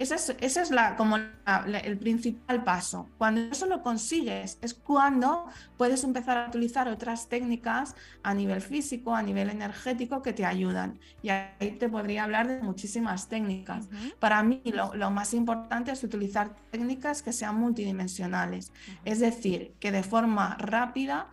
[0.00, 3.10] Ese es, ese es la, como la- la- el principal paso.
[3.18, 5.46] Cuando eso lo consigues es cuando
[5.76, 10.98] puedes empezar a utilizar otras técnicas a nivel físico, a nivel energético que te ayudan.
[11.22, 13.88] Y ahí te podría hablar de muchísimas técnicas.
[14.18, 18.72] Para mí lo, lo más importante es utilizar técnicas que sean multidimensionales,
[19.04, 21.28] es decir, que de forma rápida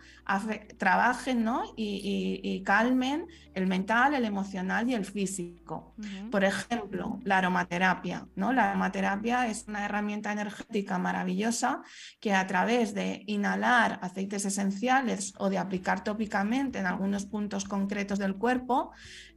[0.76, 1.62] trabajen ¿no?
[1.76, 5.94] y, y- y calmen el mental, el emocional y el físico.
[6.30, 8.26] Por ejemplo, la aromaterapia.
[8.36, 8.52] ¿no?
[8.52, 11.82] La aromaterapia es una herramienta energética maravillosa
[12.20, 18.18] que a través de inhalar aceites esenciales o de aplicar tópicamente en algunos puntos concretos
[18.18, 18.92] del cuerpo,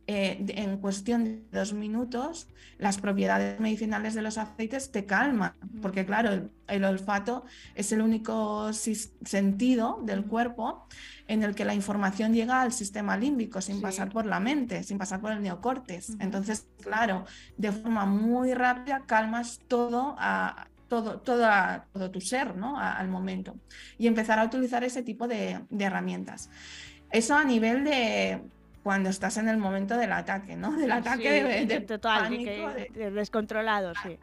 [0.07, 2.47] eh, en cuestión de dos minutos,
[2.77, 7.45] las propiedades medicinales de los aceites te calman, porque claro, el, el olfato
[7.75, 10.87] es el único sentido del cuerpo
[11.27, 13.81] en el que la información llega al sistema límbico sin Sí.
[13.81, 16.17] pasar por la mente, sin pasar por el neocortes.
[16.19, 17.25] Entonces, claro,
[17.57, 22.77] de forma muy rápida calmas todo a todo, todo, a- todo tu ser ¿no?
[22.77, 23.55] A- al momento
[23.97, 26.49] y empezar a utilizar ese tipo de, de herramientas.
[27.09, 28.41] Eso a nivel de
[28.83, 30.71] cuando estás en el momento del ataque, ¿no?
[30.75, 34.17] Del ataque Sí, de, de total, pánico, que- de- de descontrolado, sí.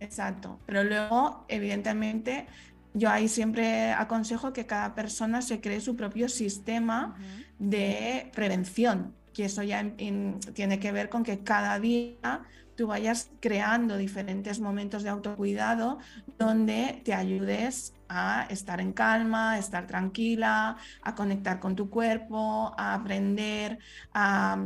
[0.00, 2.46] Exacto, pero luego, evidentemente,
[2.92, 7.16] yo ahí siempre aconsejo que cada persona se cree su propio sistema
[7.58, 12.42] de prevención, que eso ya en- en- tiene que ver con que cada día
[12.76, 15.98] tú vayas creando diferentes momentos de autocuidado
[16.38, 22.72] donde te ayudes a estar en calma, a estar tranquila, a conectar con tu cuerpo,
[22.76, 23.78] a aprender
[24.12, 24.58] a,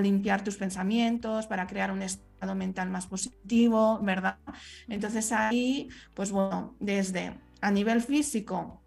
[0.00, 4.36] limpiar tus pensamientos para crear un estado mental más positivo, ¿verdad?
[4.88, 8.82] Entonces ahí, pues bueno, desde a nivel físico,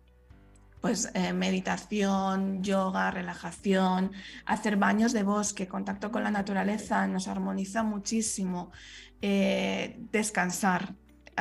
[0.81, 4.11] pues eh, meditación, yoga, relajación,
[4.45, 8.71] hacer baños de bosque, contacto con la naturaleza, nos armoniza muchísimo.
[9.21, 10.95] Eh, descansar,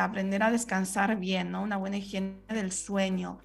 [0.05, 1.63] aprender a descansar bien, ¿no?
[1.63, 3.39] Una buena higiene del sueño.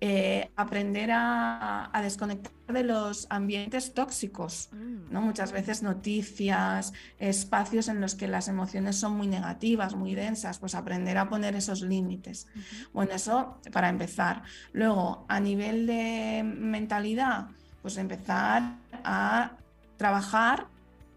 [0.00, 4.68] Eh, aprender a, a desconectar de los ambientes tóxicos.
[4.72, 5.12] Mm.
[5.12, 5.20] ¿no?
[5.20, 10.74] Muchas veces noticias, espacios en los que las emociones son muy negativas, muy densas, pues
[10.74, 12.46] aprender a poner esos límites.
[12.92, 14.42] Bueno, eso para empezar.
[14.72, 17.48] Luego, a nivel de mentalidad,
[17.82, 19.52] pues empezar a
[19.96, 20.66] trabajar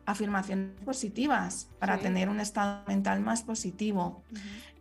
[0.06, 2.04] afirmaciones positivas para Sí.
[2.04, 4.24] tener un estado mental más positivo.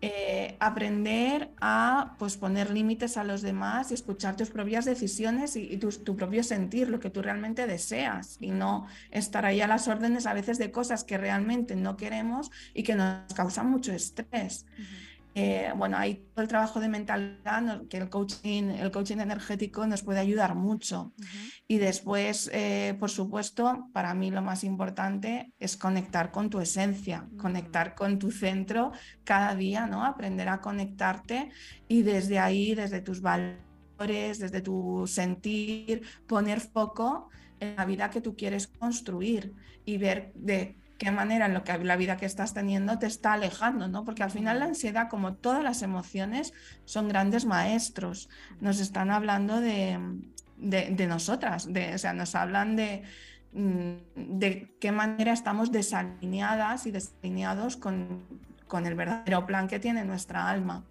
[0.05, 5.77] Eh, aprender a pues, poner límites a los demás y escuchar tus propias decisiones y,
[5.77, 10.27] tu propio sentir, lo que tú realmente deseas y no estar ahí a las órdenes
[10.27, 14.67] a veces de cosas que realmente no queremos y que nos causan mucho estrés.
[15.35, 20.03] Eh, bueno, ahí todo el trabajo de mentalidad, que el coaching, el coaching energético nos
[20.03, 21.15] puede ayudar mucho.
[21.67, 27.29] Y después, eh, por supuesto, para mí lo más importante es conectar con tu esencia,
[27.39, 28.93] conectar con tu centro
[29.25, 30.05] cada día, ¿no?
[30.05, 31.51] Aprender a conectarte
[31.89, 38.21] y desde ahí, desde tus valores, desde tu sentir, poner foco en la vida que
[38.21, 39.55] tú quieres construir
[39.85, 43.33] y ver de qué manera en lo que la vida que estás teniendo te está
[43.33, 44.05] alejando, ¿no?
[44.05, 46.53] Porque al final la ansiedad, como todas las emociones,
[46.85, 48.29] son grandes maestros.
[48.61, 49.99] Nos están hablando de,
[50.57, 53.03] de, de nosotras, de, o sea, nos hablan de,
[53.53, 58.23] mm, de qué manera estamos desalineadas y desalineados con,
[58.69, 60.85] con el verdadero plan que tiene nuestra alma.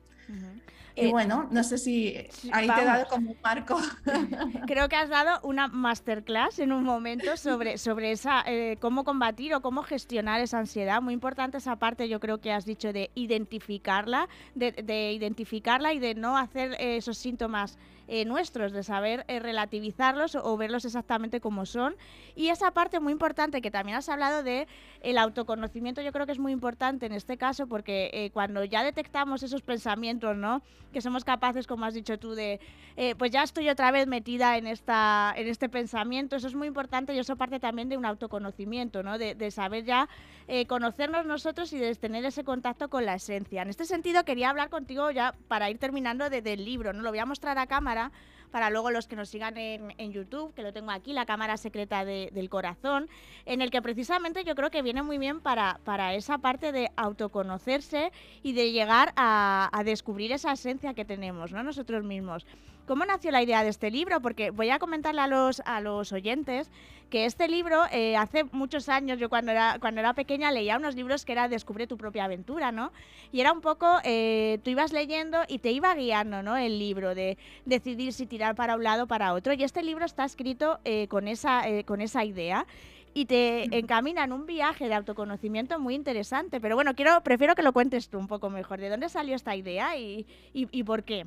[0.95, 2.15] Y Eh, bueno, no sé si
[2.51, 3.77] ahí te he dado como un marco.
[4.67, 9.53] Creo que has dado una masterclass en un momento sobre, sobre esa eh, cómo combatir
[9.53, 11.01] o cómo gestionar esa ansiedad.
[11.01, 15.99] Muy importante esa parte, yo creo que has dicho de identificarla, de, de identificarla y
[15.99, 17.77] de no hacer eh, esos síntomas
[18.13, 21.95] eh, nuestros, de saber eh, relativizarlos o, verlos exactamente como son.
[22.35, 24.67] Y esa parte muy importante que también has hablado de
[25.01, 28.83] el autoconocimiento, yo creo que es muy importante en este caso porque eh, cuando ya
[28.83, 30.61] detectamos esos pensamientos, ¿no?
[30.91, 32.59] Que somos capaces, como has dicho tú, de
[32.97, 36.67] eh, pues ya estoy otra vez metida en esta en este pensamiento eso es muy
[36.67, 40.09] importante y eso parte también de un autoconocimiento no de, de saber ya
[40.49, 44.49] eh, conocernos nosotros y de tener ese contacto con la esencia en este sentido quería
[44.49, 47.67] hablar contigo ya para ir terminando de- del libro no lo voy a mostrar a
[47.67, 48.00] cámara
[48.51, 52.03] para luego los que nos sigan en, YouTube, que lo tengo aquí, la cámara secreta
[52.03, 53.07] de- del corazón,
[53.45, 56.89] en el que precisamente yo creo que viene muy bien para, para esa parte de
[56.97, 58.11] autoconocerse
[58.43, 61.63] y de llegar a, a descubrir esa esencia que tenemos, ¿no?
[61.63, 62.45] Nosotros mismos.
[62.87, 64.21] ¿Cómo nació la idea de este libro?
[64.21, 66.69] Porque voy a comentarle a los, a los oyentes
[67.11, 70.95] que este libro, eh, hace muchos años, yo cuando era, cuando era pequeña leía unos
[70.95, 72.91] libros que era Descubre tu propia aventura, ¿no?
[73.31, 76.57] Y era un poco, eh, tú ibas leyendo y te iba guiando, ¿no?
[76.57, 79.53] El libro de decidir si tirar para un lado o para otro.
[79.53, 82.65] Y este libro está escrito eh, con, esa, eh, con esa idea
[83.13, 86.61] y te encamina en un viaje de autoconocimiento muy interesante.
[86.61, 88.79] Pero bueno, quiero, prefiero que lo cuentes tú un poco mejor.
[88.79, 91.25] ¿De dónde salió esta idea y, y- y por qué?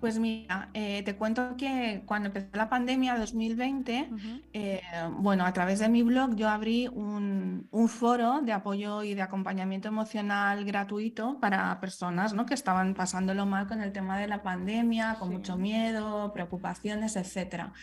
[0.00, 4.08] Pues mira, eh, te cuento que cuando empezó la pandemia 2020,
[4.54, 4.80] eh,
[5.18, 9.20] bueno, a través de mi blog yo abrí un, un foro de apoyo y de
[9.20, 12.46] acompañamiento emocional gratuito para personas, ¿no?
[12.46, 15.34] que estaban pasándolo mal con el tema de la pandemia, con Sí.
[15.36, 17.74] mucho miedo, preocupaciones, etcétera.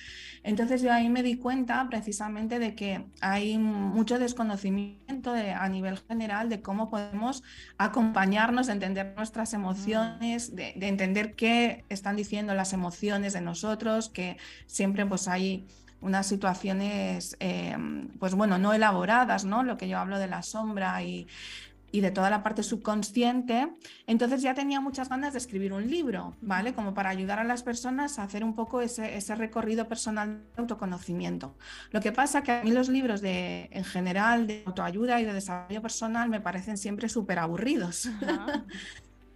[0.43, 5.99] Entonces yo ahí me di cuenta precisamente de que hay mucho desconocimiento de- a nivel
[5.99, 7.43] general de cómo podemos
[7.77, 14.07] acompañarnos, de entender nuestras emociones, de, de entender qué están diciendo las emociones de nosotros,
[14.07, 15.67] que siempre pues hay
[15.99, 17.75] unas situaciones, eh,
[18.17, 19.63] pues bueno, no elaboradas, ¿no?
[19.63, 21.27] Lo que yo hablo de la sombra y,
[21.91, 23.67] y de toda la parte subconsciente.
[24.05, 26.73] Entonces ya tenía muchas ganas de escribir un libro, ¿vale?
[26.73, 30.61] Como para ayudar a las personas a hacer un poco ese, ese recorrido personal de
[30.61, 31.57] autoconocimiento.
[31.91, 35.33] Lo que pasa que a mí los libros de, en general de autoayuda y de
[35.33, 38.07] desarrollo personal me parecen siempre súper aburridos.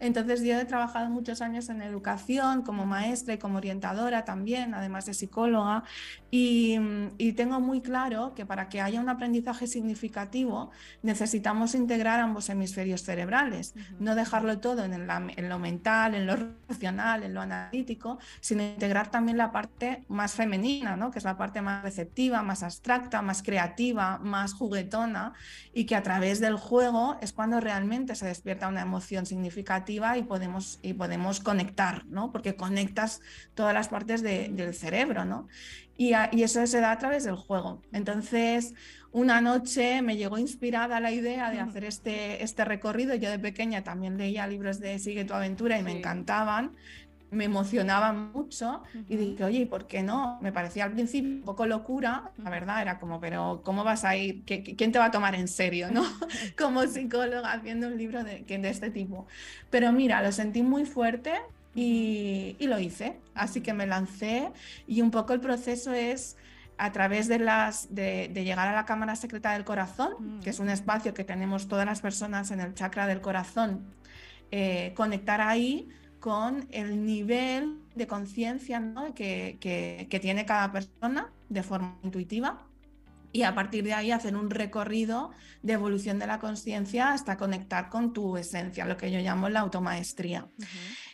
[0.01, 5.05] Entonces yo he trabajado muchos años en educación como maestra y como orientadora también, además
[5.05, 5.83] de psicóloga,
[6.31, 6.79] y,
[7.19, 10.71] y tengo muy claro que para que haya un aprendizaje significativo
[11.03, 16.35] necesitamos integrar ambos hemisferios cerebrales, no dejarlo todo en, en lo mental, en lo
[16.67, 21.11] racional, en lo analítico, sino integrar también la parte más femenina, ¿no?
[21.11, 25.33] que es la parte más receptiva, más abstracta, más creativa, más juguetona,
[25.75, 30.23] y que a través del juego es cuando realmente se despierta una emoción significativa y
[30.23, 32.31] podemos, y podemos conectar, ¿no?
[32.31, 33.21] porque conectas
[33.53, 35.47] todas las partes de- del cerebro, ¿no?
[35.97, 37.81] Y, a- y eso se da a través del juego.
[37.93, 38.73] Entonces,
[39.11, 43.13] una noche me llegó inspirada la idea de hacer este, este recorrido.
[43.15, 46.75] Yo de pequeña también leía libros de Sigue tu aventura y me encantaban,
[47.31, 50.37] me emocionaban mucho y dije, oye, ¿y por qué no?
[50.41, 54.15] Me parecía al principio un poco locura, la verdad, era como, pero ¿cómo vas a
[54.17, 54.43] ir?
[54.45, 56.03] ¿Qué- qué- ¿Quién te va a tomar en serio, no?
[56.57, 59.27] Como psicóloga haciendo un libro de, de este tipo.
[59.69, 61.33] Pero mira, lo sentí muy fuerte
[61.73, 63.21] y, y lo hice.
[63.33, 64.51] Así que me lancé
[64.87, 66.37] y un poco el proceso es
[66.77, 70.59] a través de, las, de, de llegar a la Cámara Secreta del Corazón, que es
[70.59, 73.85] un espacio que tenemos todas las personas en el chakra del corazón,
[74.51, 75.89] eh, conectar ahí
[76.21, 79.13] con el nivel de conciencia ¿no?
[79.13, 82.65] que, que- que tiene cada persona de forma intuitiva
[83.33, 85.31] y a partir de ahí hacer un recorrido
[85.63, 89.61] de evolución de la conciencia hasta conectar con tu esencia, lo que yo llamo la
[89.61, 90.47] automaestría.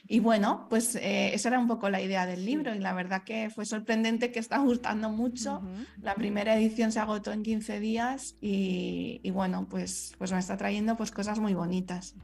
[0.07, 3.21] Y bueno, pues eh, esa era un poco la idea del libro y la verdad
[3.23, 5.61] que fue sorprendente que está gustando mucho.
[6.01, 10.57] La primera edición se agotó en 15 días y, y bueno, pues, pues me está
[10.57, 12.15] trayendo pues cosas muy bonitas.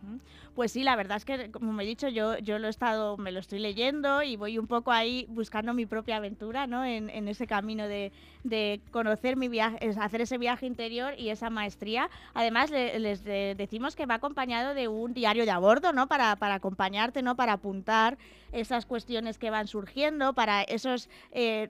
[0.53, 3.17] Pues sí, la verdad es que, como me he dicho, yo, yo lo he estado,
[3.17, 6.85] me lo estoy leyendo y voy un poco ahí buscando mi propia aventura, ¿no?
[6.85, 8.11] En, en ese camino de,
[8.43, 12.09] de conocer mi viaje, hacer ese viaje interior y esa maestría.
[12.33, 16.07] Además, le- les de- decimos que va acompañado de un diario de a bordo, ¿no?
[16.07, 17.35] Para, para acompañarte, ¿no?
[17.35, 18.17] Para apuntar
[18.51, 21.69] esas cuestiones que van surgiendo, para esos, eh,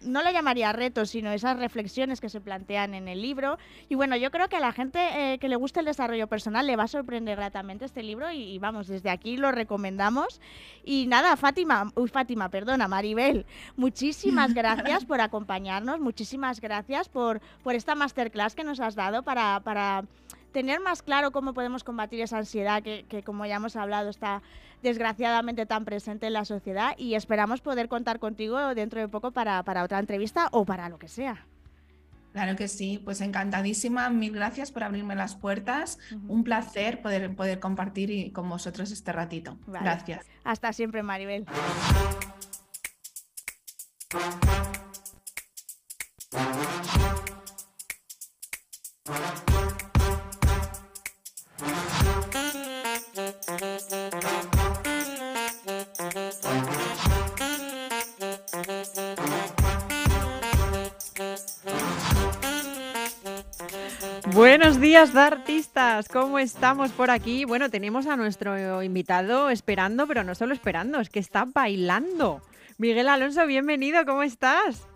[0.00, 3.58] no lo llamaría retos, sino esas reflexiones que se plantean en el libro.
[3.90, 4.98] Y bueno, yo creo que a la gente
[5.34, 8.42] eh, que le gusta el desarrollo personal le va a sorprender gratamente este libro y,
[8.44, 10.40] y vamos, desde aquí lo recomendamos.
[10.84, 13.44] Y nada, Fátima, uy, Fátima, perdona, Maribel,
[13.76, 19.60] muchísimas gracias por acompañarnos, muchísimas gracias por, por esta masterclass que nos has dado para,
[19.60, 20.04] para
[20.52, 24.42] tener más claro cómo podemos combatir esa ansiedad que, que, como ya hemos hablado, está
[24.82, 29.62] desgraciadamente tan presente en la sociedad y esperamos poder contar contigo dentro de poco para,
[29.62, 31.46] para otra entrevista o para lo que sea.
[32.34, 34.10] Claro que sí, pues encantadísima.
[34.10, 35.98] Mil gracias por abrirme las puertas.
[36.14, 36.30] Ujú.
[36.34, 39.56] Un placer poder, poder compartir y- con vosotros este ratito.
[39.66, 39.84] Vale.
[39.84, 40.26] Gracias.
[40.44, 41.46] Hasta siempre, Maribel.
[65.10, 66.08] Días, artistas.
[66.08, 67.44] ¿Cómo estamos por aquí?
[67.44, 72.40] Bueno, tenemos a nuestro invitado esperando, pero no solo esperando, es que está bailando.
[72.78, 74.86] Miguel Alonso, bienvenido, ¿cómo estás?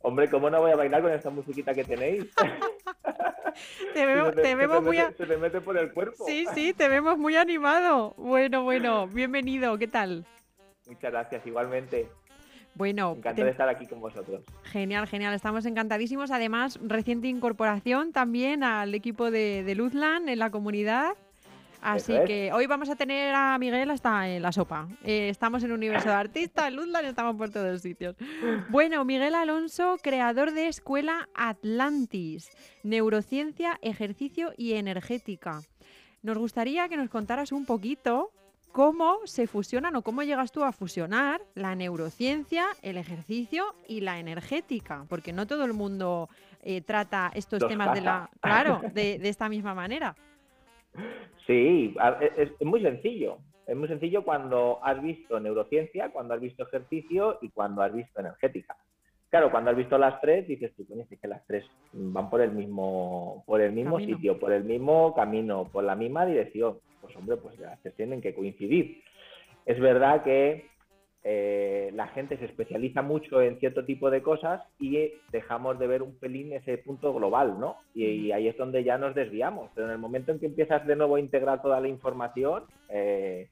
[0.00, 2.24] Hombre, ¿cómo no voy a bailar con esta musiquita que tenéis?
[3.94, 4.96] te, vemos, te vemos muy...
[4.96, 6.24] se te mete por el cuerpo.
[6.26, 8.14] Sí, sí, te vemos muy animado.
[8.16, 10.24] Bueno, bueno, bienvenido, ¿qué tal?
[10.86, 12.08] Muchas gracias, igualmente.
[12.80, 14.40] Bueno, encantado de estar aquí con vosotros.
[14.62, 16.30] Genial, genial, estamos encantadísimos.
[16.30, 21.12] Además, reciente incorporación también al equipo de, de Luzlan en la comunidad.
[21.82, 24.88] Así que hoy vamos a tener a Miguel hasta en la sopa.
[25.04, 28.16] Eh, estamos en Universo de Artista, en Luzlan, estamos por todos los sitios.
[28.70, 32.50] Bueno, Miguel Alonso, creador de Escuela Atlantis,
[32.82, 35.60] Neurociencia, Ejercicio y Energética.
[36.22, 38.30] Nos gustaría que nos contaras un poquito
[38.72, 44.18] cómo se fusionan o cómo llegas tú a fusionar la neurociencia, el ejercicio y la
[44.18, 46.28] energética, porque no todo el mundo
[46.62, 50.14] eh, trata estos temas de la, claro, de, esta misma manera.
[51.46, 51.94] Sí,
[52.36, 53.38] es, muy sencillo.
[53.66, 58.20] Es muy sencillo cuando has visto neurociencia, cuando has visto ejercicio y cuando has visto
[58.20, 58.76] energética.
[59.30, 62.50] Claro, cuando has visto las tres, dices tú, coño, que las tres van por el
[62.50, 67.36] mismo, por el mismo sitio, por el mismo camino, por la misma dirección pues hombre,
[67.36, 69.02] pues las tres tienen que coincidir.
[69.66, 70.66] Es verdad que
[71.22, 76.02] eh, la gente se especializa mucho en cierto tipo de cosas y dejamos de ver
[76.02, 77.76] un pelín ese punto global, ¿no?
[77.94, 79.70] Y, ahí es donde ya nos desviamos.
[79.74, 83.48] Pero en el momento en que empiezas de nuevo a integrar toda la información, eh,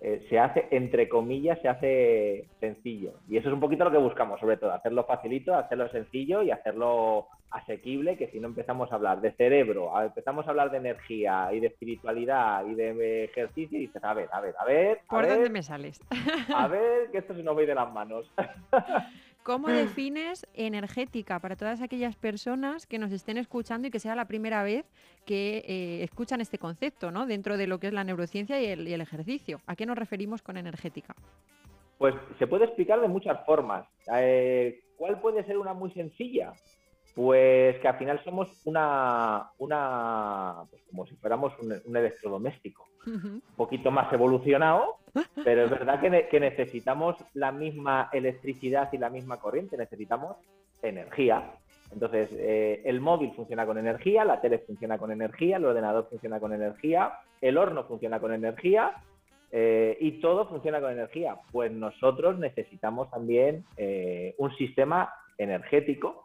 [0.00, 3.14] eh, se hace, entre comillas, se hace sencillo.
[3.28, 6.50] Y eso es un poquito lo que buscamos, sobre todo, hacerlo facilito, hacerlo sencillo y
[6.50, 11.50] hacerlo asequible, que si no empezamos a hablar de cerebro, empezamos a hablar de energía
[11.52, 15.00] y de espiritualidad y de ejercicio, y dices, a ver, a ver, a ver.
[15.08, 16.00] ¿Por dónde me sales?
[16.52, 18.30] A ver, que esto se nos va de las manos.
[19.44, 24.24] ¿Cómo defines energética para todas aquellas personas que nos estén escuchando y que sea la
[24.24, 24.86] primera vez
[25.26, 27.26] que eh, escuchan este concepto, ¿no?
[27.26, 29.60] Dentro de lo que es la neurociencia y el, ejercicio.
[29.66, 31.14] ¿A qué nos referimos con energética?
[31.98, 33.86] Pues se puede explicar de muchas formas.
[34.16, 36.54] Eh, ¿Cuál puede ser una muy sencilla?
[37.14, 43.92] Pues que al final somos una, una pues como si fuéramos un, electrodoméstico, un poquito
[43.92, 44.96] más evolucionado,
[45.44, 50.36] pero es verdad que, necesitamos la misma electricidad y la misma corriente, necesitamos
[50.82, 51.52] energía.
[51.92, 56.40] Entonces, eh, el móvil funciona con energía, la tele funciona con energía, el ordenador funciona
[56.40, 58.90] con energía, el horno funciona con energía
[59.52, 61.36] eh, y todo funciona con energía.
[61.52, 66.22] Pues nosotros necesitamos también eh, un sistema energético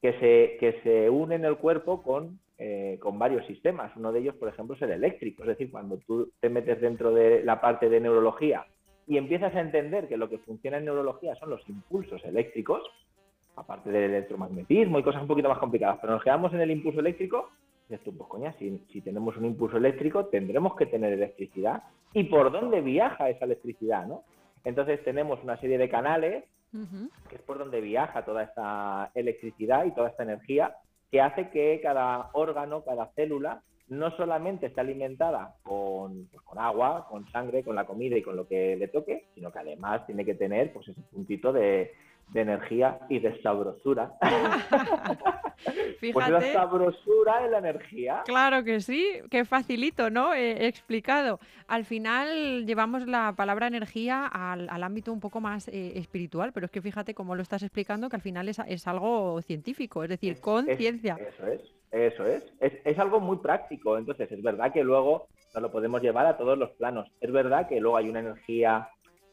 [0.00, 3.92] que se, que se une en el cuerpo con, eh, con varios sistemas.
[3.96, 5.42] Uno de ellos, por ejemplo, es el eléctrico.
[5.42, 8.66] Es decir, cuando tú te metes dentro de la parte de neurología
[9.06, 12.82] y empiezas a entender que lo que funciona en neurología son los impulsos eléctricos,
[13.56, 17.00] aparte del electromagnetismo y cosas un poquito más complicadas, pero nos quedamos en el impulso
[17.00, 17.50] eléctrico,
[17.88, 21.82] dices tú, pues coña, si, si tenemos un impulso eléctrico, tendremos que tener electricidad.
[22.12, 24.06] ¿Y por dónde viaja esa electricidad?
[24.06, 24.22] ¿no?
[24.64, 26.44] Entonces tenemos una serie de canales
[27.28, 30.76] que es por donde viaja toda esta electricidad y toda esta energía,
[31.10, 37.06] que hace que cada órgano, cada célula, no solamente esté alimentada con, pues, con, agua,
[37.08, 40.26] con sangre, con la comida y con lo que le toque, sino que además tiene
[40.26, 41.92] que tener pues, ese puntito de,
[42.30, 44.12] de energía y de sabrosura.
[45.98, 46.12] Fíjate.
[46.12, 48.22] Pues la sabrosura es la energía.
[48.24, 50.32] Claro que sí, qué facilito, ¿no?
[50.32, 51.40] He explicado.
[51.66, 56.70] Al final llevamos la palabra energía al, ámbito un poco más eh, espiritual, pero es
[56.70, 60.66] que fíjate cómo lo estás explicando, que al final es, algo científico, es decir, con
[60.76, 61.18] ciencia.
[61.20, 61.60] Eso es,
[61.90, 62.52] eso es.
[62.60, 62.72] es.
[62.84, 66.56] Es algo muy práctico, entonces es verdad que luego nos lo podemos llevar a todos
[66.56, 67.10] los planos.
[67.20, 68.88] Es verdad que luego hay una energía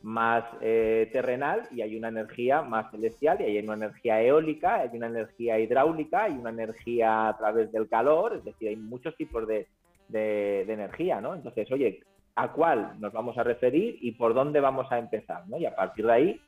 [0.05, 4.89] más eh, terrenal y hay una energía más celestial y hay una energía eólica, hay
[4.93, 9.47] una energía hidráulica, hay una energía a través del calor, es decir, hay muchos tipos
[9.47, 9.65] de,
[10.09, 11.33] de, energía, ¿no?
[11.33, 12.03] Entonces, oye,
[12.35, 15.57] ¿a cuál nos vamos a referir y por dónde vamos a empezar, ¿no?
[15.57, 16.41] Y a partir de ahí,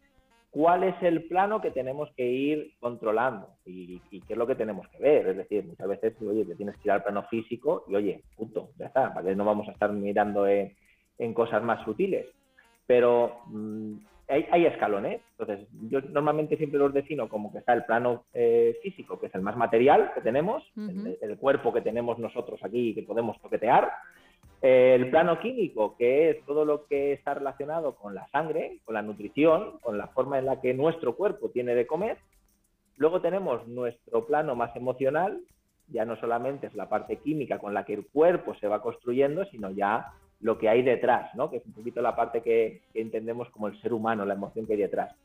[0.52, 4.88] ¿cuál es el plano que tenemos que ir controlando y, qué es lo que tenemos
[4.90, 5.30] que ver?
[5.30, 8.70] Es decir, muchas veces, oye, te tienes que ir al plano físico y, oye, punto,
[8.78, 10.76] ya está, para no vamos a estar mirando en,
[11.18, 12.28] en cosas más sutiles
[12.88, 13.98] pero mm,
[14.30, 15.22] hay, escalones.
[15.38, 19.36] Entonces, yo normalmente siempre los defino como que está el plano eh, físico, que es
[19.36, 23.92] el más material que tenemos, el, cuerpo que tenemos nosotros aquí y que podemos toquetear.
[24.62, 29.02] el plano químico, que es todo lo que está relacionado con la sangre, con la
[29.02, 32.18] nutrición, con la forma en la que nuestro cuerpo tiene de comer.
[32.98, 35.42] Luego tenemos nuestro plano más emocional,
[35.90, 39.46] ya no solamente es la parte química con la que el cuerpo se va construyendo,
[39.46, 41.50] sino ya lo que hay detrás, ¿no?
[41.50, 44.74] que es un poquito la parte que, entendemos como el ser humano, la emoción que
[44.74, 45.16] hay detrás.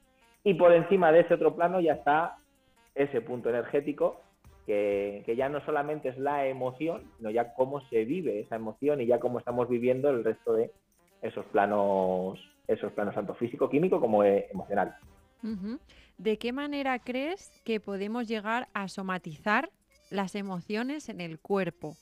[0.45, 2.39] Y por encima de ese otro plano ya está
[2.95, 4.21] ese punto energético,
[4.67, 9.07] que, ya no solamente es la emoción, sino ya cómo se vive esa emoción y
[9.07, 10.71] ya cómo estamos viviendo el resto de
[11.21, 14.97] esos planos, esos planos tanto físico, químico como emocional.
[15.43, 15.79] Ujú.
[16.19, 19.71] ¿De qué manera crees que podemos llegar a somatizar
[20.11, 21.97] las emociones en el cuerpo?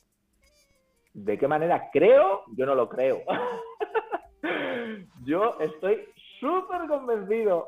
[1.13, 2.43] ¿De qué manera creo?
[2.55, 3.21] Yo no lo creo.
[5.25, 6.05] Yo estoy
[6.39, 7.67] súper convencido.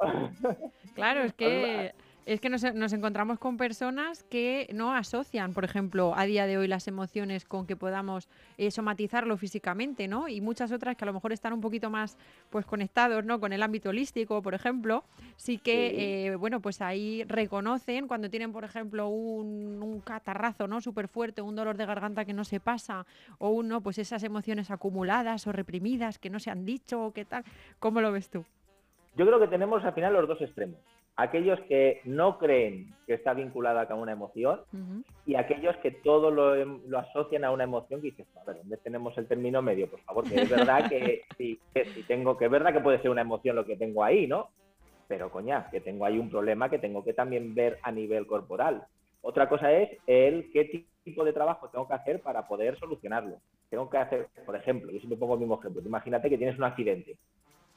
[0.95, 1.93] Claro, es que
[2.25, 6.57] es que nos, nos encontramos con personas que no asocian, por ejemplo, a día de
[6.57, 10.27] hoy las emociones con que podamos eh, somatizarlo físicamente, ¿no?
[10.27, 12.17] Y muchas otras que a lo mejor están un poquito más
[12.49, 13.39] pues conectados, ¿no?
[13.39, 15.03] Con el ámbito holístico, por ejemplo,
[15.35, 15.95] sí que, Sí.
[15.99, 20.81] eh, bueno, pues ahí reconocen cuando tienen, por ejemplo, un, un catarrazo, ¿no?
[20.81, 23.05] Súper fuerte, un dolor de garganta que no se pasa,
[23.37, 27.25] o uno, pues esas emociones acumuladas o reprimidas que no se han dicho, o qué
[27.25, 27.43] tal.
[27.79, 28.45] ¿Cómo lo ves tú?
[29.15, 30.79] Yo creo que tenemos al final los dos extremos.
[31.15, 34.61] Aquellos que no creen que está vinculada con una emoción
[35.25, 38.57] y aquellos que todo lo, em- lo asocian a una emoción que dices, a ver,
[38.57, 39.89] ¿dónde tenemos el término medio?
[39.89, 43.11] Por favor, que es verdad que sí, que tengo, que es verdad que puede ser
[43.11, 44.49] una emoción lo que tengo ahí, ¿no?
[45.07, 48.83] Pero coña, que tengo ahí un problema que tengo que también ver a nivel corporal.
[49.21, 53.37] Otra cosa es el qué tipo de trabajo tengo que hacer para poder solucionarlo.
[53.69, 55.81] Tengo que hacer, por ejemplo, yo siempre pongo el mismo ejemplo.
[55.81, 57.17] Imagínate que tienes un accidente.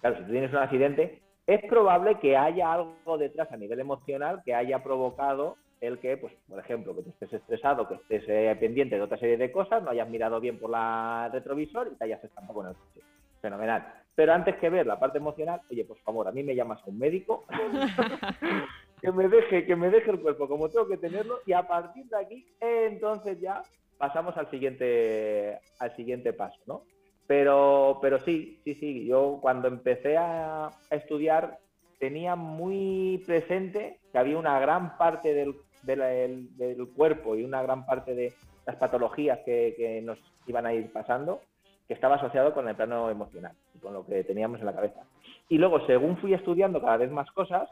[0.00, 4.42] Claro, si tú tienes un accidente, es probable que haya algo detrás a nivel emocional
[4.44, 8.56] que haya provocado el que, pues, por ejemplo, que tú estés estresado, que estés eh,
[8.58, 12.04] pendiente de otra serie de cosas, no hayas mirado bien por la retrovisor y te
[12.04, 13.00] hayas estampado con el coche.
[13.40, 13.86] Fenomenal.
[14.14, 16.90] Pero antes que ver la parte emocional, oye, por favor, a mí me llamas a
[16.90, 17.44] un médico
[19.00, 22.06] que me deje, que me deje el cuerpo como tengo que tenerlo y a partir
[22.06, 23.62] de aquí, entonces ya
[23.98, 26.82] pasamos al siguiente, al siguiente paso, ¿no?
[27.26, 31.58] Pero, pero sí, sí, sí, yo cuando empecé a, estudiar
[31.98, 38.14] tenía muy presente que había una gran parte del, del cuerpo y una gran parte
[38.14, 38.32] de
[38.66, 41.40] las patologías que, que nos iban a ir pasando
[41.86, 45.02] que estaba asociado con el plano emocional y con lo que teníamos en la cabeza.
[45.48, 47.68] Y luego, según fui estudiando cada vez más cosas,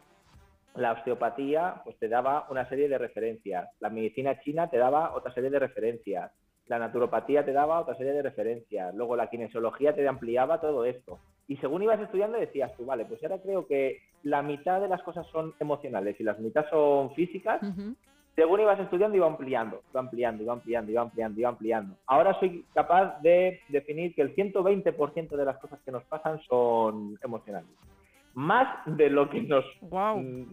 [0.77, 5.33] la osteopatía pues te daba una serie de referencias, la medicina china te daba otra
[5.33, 6.33] serie de referencias,
[6.67, 11.19] la naturopatía te daba otra serie de referencias, luego la kinesiología te ampliaba todo esto.
[11.47, 15.03] Y según ibas estudiando decías tú, vale, pues ahora creo que la mitad de las
[15.03, 17.61] cosas son emocionales y las mitad son físicas,
[18.35, 21.97] según ibas estudiando iba ampliando, iba ampliando, iba ampliando, iba ampliando, iba ampliando.
[22.07, 27.19] Ahora soy capaz de definir que el 120% de las cosas que nos pasan son
[27.23, 27.69] emocionales.
[28.33, 29.65] Más de lo que nos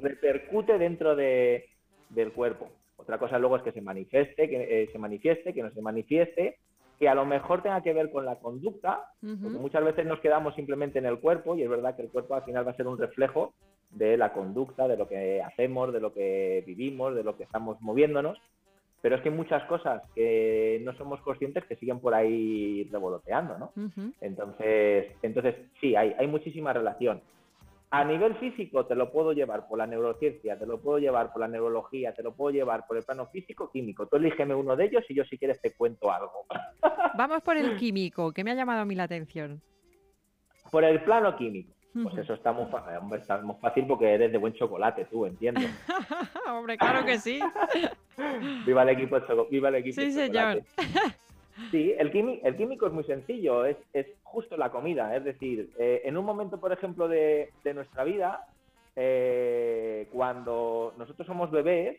[0.02, 1.66] repercute dentro de-
[2.10, 2.68] del cuerpo.
[3.02, 6.58] Otra cosa luego es que se manifieste, que eh, se manifieste, que no se manifieste,
[7.00, 10.54] que a lo mejor tenga que ver con la conducta, porque muchas veces nos quedamos
[10.54, 12.88] simplemente en el cuerpo y es verdad que el cuerpo al final va a ser
[12.88, 13.54] un reflejo
[13.90, 17.82] de la conducta, de lo que hacemos, de lo que vivimos, de lo que estamos
[17.82, 18.38] moviéndonos.
[19.02, 23.58] Pero es que hay muchas cosas que no somos conscientes que siguen por ahí revoloteando,
[23.58, 23.72] ¿no?
[24.22, 27.20] Entonces, entonces sí, hay, hay muchísima relación.
[27.94, 31.42] A nivel físico te lo puedo llevar por la neurociencia, te lo puedo llevar por
[31.42, 34.08] la neurología, te lo puedo llevar por el plano físico, químico.
[34.08, 36.46] Tú elígeme uno de ellos y yo si quieres te cuento algo.
[37.18, 39.62] Vamos por el químico, que me ha llamado a mí la atención.
[40.72, 41.74] Por el plano químico.
[42.04, 45.26] Pues eso está muy, fa- hombre, está muy fácil porque eres de buen chocolate, tú,
[45.26, 45.60] entiendo.
[46.50, 47.42] Hombre, claro que sí.
[48.66, 49.18] Viva el equipo
[49.50, 50.64] viva el equipo Sí, señor.
[51.70, 55.16] Sí, el, quimi- el químico es muy sencillo, es, es justo la comida.
[55.16, 58.46] Es decir, eh, en un momento, por ejemplo, de, de nuestra vida,
[58.96, 61.98] eh, cuando nosotros somos bebés,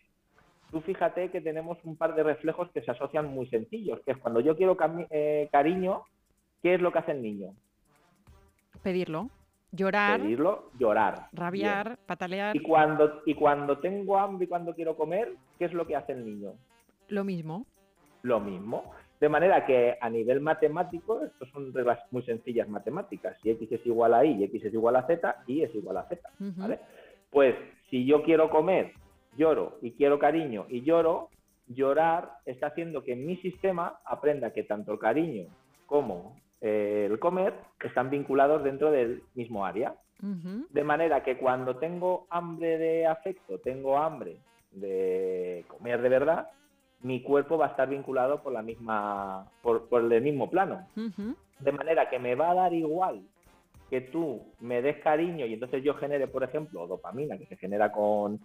[0.70, 4.18] tú fíjate que tenemos un par de reflejos que se asocian muy sencillos, que es
[4.18, 4.76] cuando yo quiero
[5.10, 6.02] eh, cariño,
[6.62, 7.54] ¿qué es lo que hace el niño?
[8.82, 9.28] Pedirlo.
[9.74, 11.28] Llorar, Pedirlo, llorar.
[11.32, 11.98] rabiar, Bien.
[12.06, 15.96] patalear, Y cuando, y cuando tengo hambre y cuando quiero comer, ¿qué es lo que
[15.96, 16.52] hace el niño?
[17.08, 17.66] lo mismo.
[18.22, 18.90] lo mismo.
[19.22, 23.38] De manera que a nivel matemático, estos son reglas muy sencillas matemáticas.
[23.40, 25.98] Si x es igual a y y x es igual a z, y es igual
[25.98, 26.28] a z.
[26.56, 26.80] ¿vale?
[27.30, 27.54] Pues
[27.88, 28.90] si yo quiero comer,
[29.36, 31.28] lloro y quiero cariño y lloro,
[31.68, 35.46] llorar está haciendo que mi sistema aprenda que tanto el cariño
[35.86, 39.94] como eh, el comer están vinculados dentro del mismo área.
[40.70, 44.38] De manera que cuando tengo hambre de afecto, tengo hambre
[44.72, 46.48] de comer de verdad,
[47.02, 50.86] mi cuerpo va a estar vinculado por la misma, por, por el mismo plano.
[51.58, 53.22] De manera que me va a dar igual
[53.90, 57.92] que tú me des cariño y entonces yo genere, por ejemplo, dopamina, que se genera
[57.92, 58.40] con,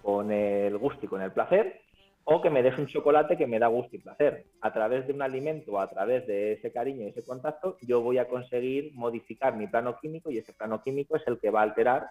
[0.00, 1.80] con el gusto y con el placer,
[2.24, 4.44] o que me des un chocolate que me da gusto y placer.
[4.60, 8.18] A través de un alimento, a través de ese cariño y ese contacto, yo voy
[8.18, 11.64] a conseguir modificar mi plano químico y ese plano químico es el que va a
[11.64, 12.06] alterar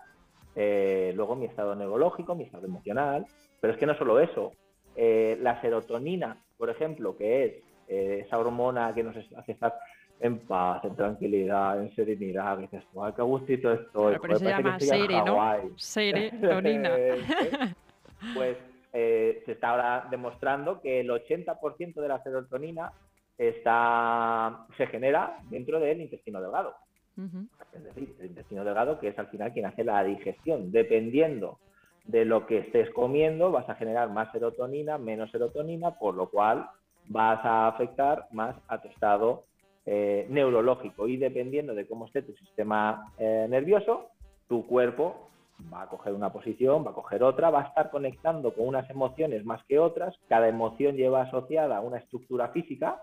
[0.56, 3.26] eh, luego mi estado neurológico, mi estado emocional.
[3.62, 4.52] Pero es que no solo eso,
[4.96, 7.54] eh, la serotonina, por ejemplo, que es
[7.88, 9.74] eh, esa hormona que nos hace estar
[10.20, 14.14] en paz, en tranquilidad, en serenidad, que dices, ¡ay, qué gustito estoy!
[14.14, 15.78] Claro, pero se llama Sere, ¿no?
[15.78, 16.92] Serotonina.
[18.36, 18.58] pues
[18.94, 22.92] eh, se está ahora demostrando que el 80% de la serotonina
[23.38, 26.76] está, se genera dentro del intestino delgado.
[27.74, 30.72] Es decir, el intestino delgado que es al final quien hace la digestión.
[30.72, 31.60] Dependiendo
[32.06, 36.70] de lo que estés comiendo, vas a generar más serotonina, menos serotonina, por lo cual
[37.08, 39.44] vas a afectar más a tu estado
[39.86, 41.08] eh, neurológico.
[41.08, 44.10] Y dependiendo de cómo esté tu sistema eh, nervioso,
[44.48, 45.30] tu cuerpo
[45.72, 48.90] va a coger una posición, va a coger otra, va a estar conectando con unas
[48.90, 50.16] emociones más que otras.
[50.28, 53.02] Cada emoción lleva asociada una estructura física.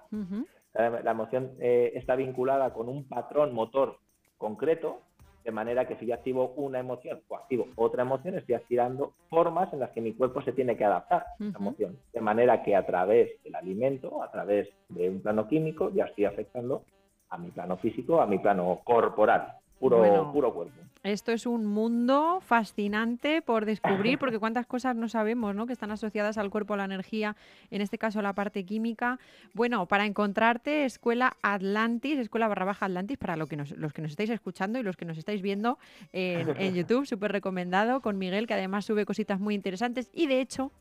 [0.75, 3.99] La emoción eh, está vinculada con un patrón motor
[4.37, 5.01] concreto,
[5.49, 9.73] de manera que si yo activo una emoción o activo otra emoción, estoy activando formas
[9.73, 11.97] en las que mi cuerpo se tiene que adaptar a esa emoción.
[12.13, 16.27] De manera que a través del alimento, a través de un plano químico, ya estoy
[16.27, 16.83] afectando
[17.31, 20.73] a mi plano físico, a mi plano corporal puro, puro cuerpo.
[21.05, 25.67] Esto es un mundo fascinante por descubrir, porque cuántas cosas no sabemos, ¿no?
[25.67, 27.37] Que están asociadas al cuerpo, a la energía,
[27.71, 29.19] en este caso la parte química.
[29.55, 34.11] Bueno, para encontrarte, Escuela Atlantis, Escuela barra baja Atlantis, para lo que los que nos
[34.11, 35.79] estáis escuchando y los que nos estáis viendo
[36.13, 40.11] en, en YouTube, súper recomendado, con Miguel, que además sube cositas muy interesantes.
[40.13, 40.73] Y de hecho,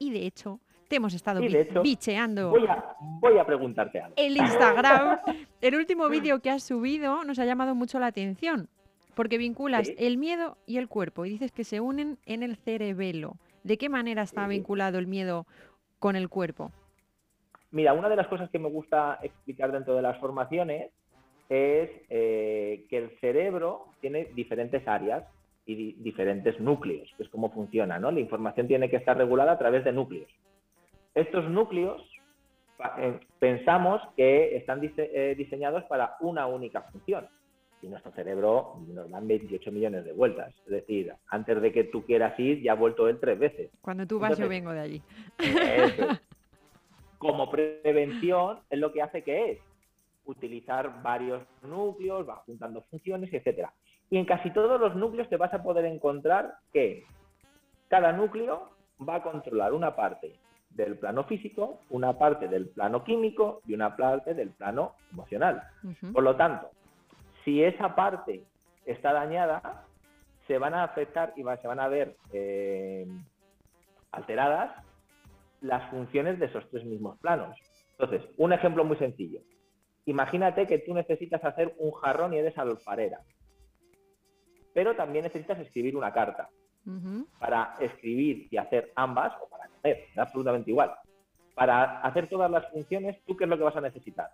[0.00, 0.58] y de hecho,
[0.90, 1.40] te hemos estado
[1.84, 2.50] bicheando.
[2.50, 4.14] Voy a, preguntarte algo.
[4.16, 5.20] El Instagram,
[5.60, 8.68] el último vídeo que has subido nos ha llamado mucho la atención,
[9.14, 13.36] porque vinculas el miedo y el cuerpo y dices que se unen en el cerebelo.
[13.62, 15.46] ¿De qué manera está vinculado el miedo
[16.00, 16.72] con el cuerpo?
[17.70, 20.90] Mira, una de las cosas que me gusta explicar dentro de las formaciones
[21.48, 25.22] es eh, que el cerebro tiene diferentes áreas
[25.66, 28.10] y diferentes núcleos, que es cómo funciona, ¿no?
[28.10, 30.28] La información tiene que estar regulada a través de núcleos.
[31.14, 32.02] Estos núcleos
[32.98, 37.28] eh, pensamos que están eh, diseñados para una única función.
[37.82, 40.54] Y nuestro cerebro nos dan 28 millones de vueltas.
[40.66, 43.70] Es decir, antes de que tú quieras ir, ya ha vuelto él tres veces.
[43.80, 45.02] Cuando tú vas, yo vengo de allí.
[47.18, 49.58] como prevención, es lo que hace que es
[50.24, 53.72] utilizar varios núcleos, va juntando funciones, etcétera.
[54.10, 57.04] Y en casi todos los núcleos te vas a poder encontrar que
[57.88, 58.70] cada núcleo
[59.06, 60.34] va a controlar una parte
[60.70, 65.62] del plano físico, una parte del plano químico y una parte del plano emocional.
[66.12, 66.70] Por lo tanto,
[67.44, 68.44] si esa parte
[68.86, 69.84] está dañada,
[70.46, 73.06] se van a afectar y se van a ver eh,
[74.12, 74.84] alteradas
[75.60, 77.56] las funciones de esos tres mismos planos.
[77.98, 79.40] Entonces, un ejemplo muy sencillo.
[80.06, 83.20] Imagínate que tú necesitas hacer un jarrón y eres alfarera,
[84.72, 86.48] pero también necesitas escribir una carta.
[87.38, 90.92] Para escribir y hacer ambas, o para comer, absolutamente igual.
[91.54, 94.30] Para hacer todas las funciones, ¿tú qué es lo que vas a necesitar?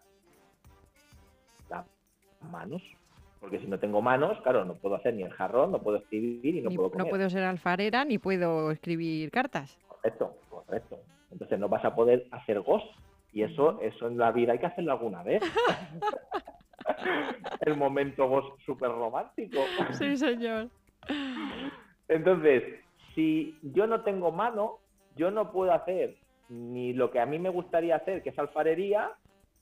[1.68, 1.85] Las
[2.51, 2.82] manos.
[3.40, 6.56] Porque si no tengo manos, claro, no puedo hacer ni el jarrón, no puedo escribir
[6.56, 7.06] y no puedo comer.
[7.06, 9.78] No puedo ser alfarera ni puedo escribir cartas.
[9.89, 10.98] Correcto, correcto.
[11.31, 12.86] Entonces no vas a poder hacer ghost.
[13.32, 15.43] Y eso, eso en la vida hay que hacerlo alguna vez.
[17.60, 19.59] el momento súper romántico.
[19.93, 20.70] Sí, señor.
[22.09, 22.62] Entonces,
[23.15, 24.78] si yo no tengo mano,
[25.16, 26.16] yo no puedo hacer
[26.49, 29.11] ni lo que a mí me gustaría hacer, que es alfarería,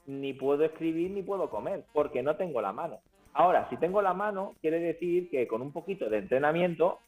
[0.06, 2.98] ni puedo escribir ni puedo comer, porque no tengo la mano.
[3.32, 6.98] Ahora, si tengo la mano, quiere decir que con un poquito de entrenamiento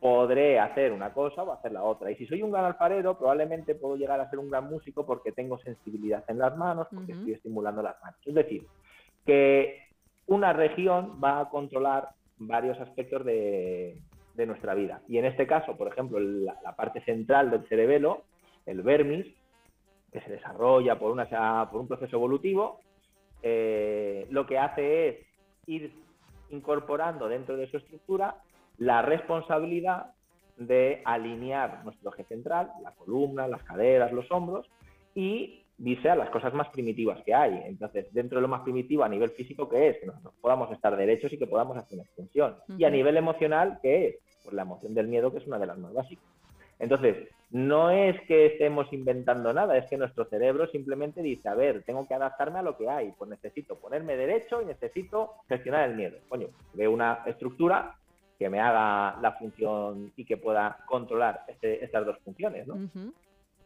[0.00, 2.10] podré hacer una cosa o hacer la otra.
[2.10, 5.32] Y si soy un gran alfarero, probablemente puedo llegar a ser un gran músico porque
[5.32, 8.20] tengo sensibilidad en las manos, porque estoy estimulando las manos.
[8.24, 8.66] Es decir,
[9.24, 9.80] que
[10.26, 13.96] una región va a controlar varios aspectos de,
[14.34, 15.00] de nuestra vida.
[15.08, 18.24] Y en este caso, por ejemplo, la, parte central del cerebelo,
[18.66, 19.26] el vermis,
[20.12, 22.80] que se desarrolla por, una, por un proceso evolutivo,
[23.42, 25.16] eh, lo que hace es
[25.66, 25.92] ir
[26.50, 28.36] incorporando dentro de su estructura
[28.78, 30.12] la responsabilidad
[30.56, 34.68] de alinear nuestro eje central, la columna, las caderas, los hombros,
[35.14, 37.62] y vise a las cosas más primitivas que hay.
[37.66, 39.98] Entonces, dentro de lo más primitivo a nivel físico, que es?
[39.98, 42.56] Que nosotros podamos estar derechos y que podamos hacer una extensión.
[42.78, 44.16] Y a nivel emocional, ¿qué es?
[44.44, 46.24] Pues la emoción del miedo, que es una de las más básicas.
[46.78, 51.84] Entonces, no es que estemos inventando nada, es que nuestro cerebro simplemente dice, a ver,
[51.84, 55.96] tengo que adaptarme a lo que hay, pues necesito ponerme derecho y necesito gestionar el
[55.96, 56.18] miedo.
[56.28, 57.96] Coño, veo una estructura
[58.38, 62.76] que me haga la función y que pueda controlar este, estas dos funciones, ¿no?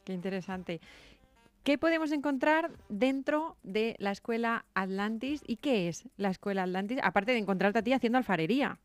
[0.05, 0.81] Qué interesante.
[1.69, 6.99] ¿Qué podemos encontrar dentro de la escuela Atlantis y qué es la escuela Atlantis?
[7.03, 8.79] Aparte de encontrarte a ti haciendo alfarería.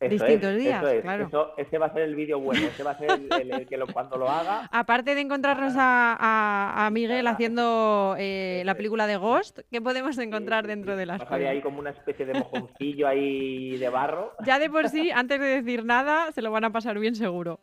[0.00, 1.02] Eso es, Distintos días, eso es.
[1.02, 1.26] claro.
[1.26, 3.66] Eso- ese va a ser el vídeo bueno, ese va a ser el, el- el
[3.66, 4.70] que lo- cuando lo haga.
[4.72, 10.16] Aparte de encontrarnos a, a- a Miguel haciendo eh, la película de Ghost, ¿qué podemos
[10.16, 11.50] encontrar dentro de la escuela?
[11.50, 14.32] ahí como una especie de mojoncillo ahí de barro.
[14.46, 17.60] Ya de por sí, antes de decir nada, se lo van a pasar bien seguro.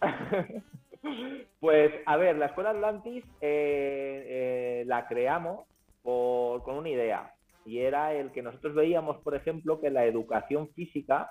[1.60, 5.66] Pues, a ver, la Escuela Atlantis eh, eh, la creamos
[6.02, 7.32] por- con una idea.
[7.66, 11.30] Y era el que nosotros veíamos, por ejemplo, que la educación física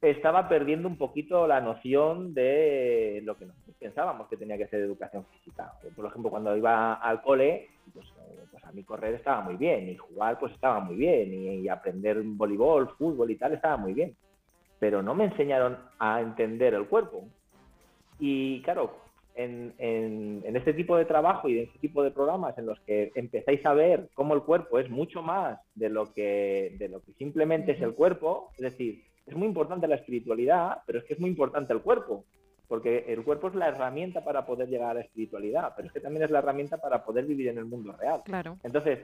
[0.00, 4.80] estaba perdiendo un poquito la noción de lo que nosotros pensábamos que tenía que ser
[4.80, 5.72] educación física.
[5.96, 9.88] Por ejemplo, cuando iba al cole, pues, eh, pues a mí correr estaba muy bien,
[9.88, 13.92] y jugar pues estaba muy bien, y, y aprender voleibol, fútbol y tal estaba muy
[13.92, 14.16] bien.
[14.78, 17.28] Pero no me enseñaron a entender el cuerpo.
[18.18, 18.92] Y claro,
[19.34, 22.80] en, en- en este tipo de trabajo y en este tipo de programas en los
[22.80, 27.00] que empezáis a ver cómo el cuerpo es mucho más de lo que, de lo
[27.00, 31.14] que simplemente es el cuerpo, es decir, es muy importante la espiritualidad, pero es que
[31.14, 32.24] es muy importante el cuerpo,
[32.66, 36.00] porque el cuerpo es la herramienta para poder llegar a la espiritualidad, pero es que
[36.00, 38.22] también es la herramienta para poder vivir en el mundo real.
[38.24, 38.56] Claro.
[38.64, 38.98] Entonces,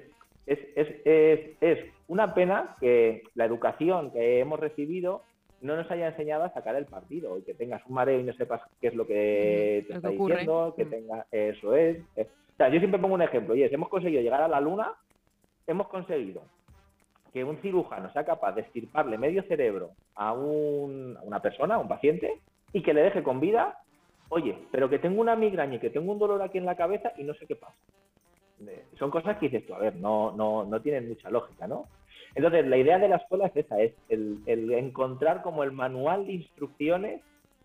[0.47, 1.78] es, es, es, es
[2.09, 5.23] una pena que la educación que hemos recibido
[5.65, 8.32] no nos haya enseñado a sacar el partido y que tengas un mareo y no
[8.35, 11.99] sepas qué es lo que te lo está que diciendo, que tenga eso es.
[12.16, 14.93] O sea, yo siempre pongo un ejemplo, y es, hemos conseguido llegar a la luna,
[15.66, 16.43] hemos conseguido
[17.32, 21.78] que un cirujano sea capaz de estirparle medio cerebro a, un- a una persona, a
[21.78, 22.41] un paciente,
[22.73, 23.77] y que le deje con vida,
[24.28, 27.12] oye, pero que tengo una migraña y que tengo un dolor aquí en la cabeza
[27.16, 27.74] y no sé qué pasa.
[28.69, 31.86] Eh, Son cosas que dices tú, a ver, no, no, no tienen mucha lógica, ¿no?
[32.35, 36.27] Entonces, la idea de la escuela es esa, es el, el encontrar como el manual
[36.27, 37.23] de instrucciones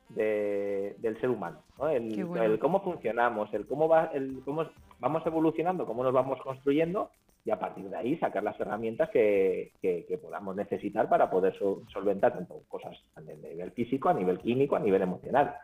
[0.10, 1.90] de- del ser humano, ¿no?
[1.90, 2.44] El, Qué bueno.
[2.44, 4.66] el cómo funcionamos, el cómo, va, el cómo
[5.00, 7.12] vamos evolucionando, cómo nos vamos construyendo
[7.46, 11.58] y a partir de ahí sacar las herramientas que, que- que podamos necesitar para poder
[11.58, 15.56] sol- solventar tanto cosas a nivel físico, a nivel químico, a nivel emocional.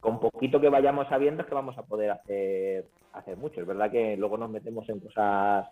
[0.00, 3.60] Con poquito que vayamos sabiendo es que vamos a poder hacer, hacer mucho.
[3.60, 5.66] Es verdad que luego nos metemos en cosas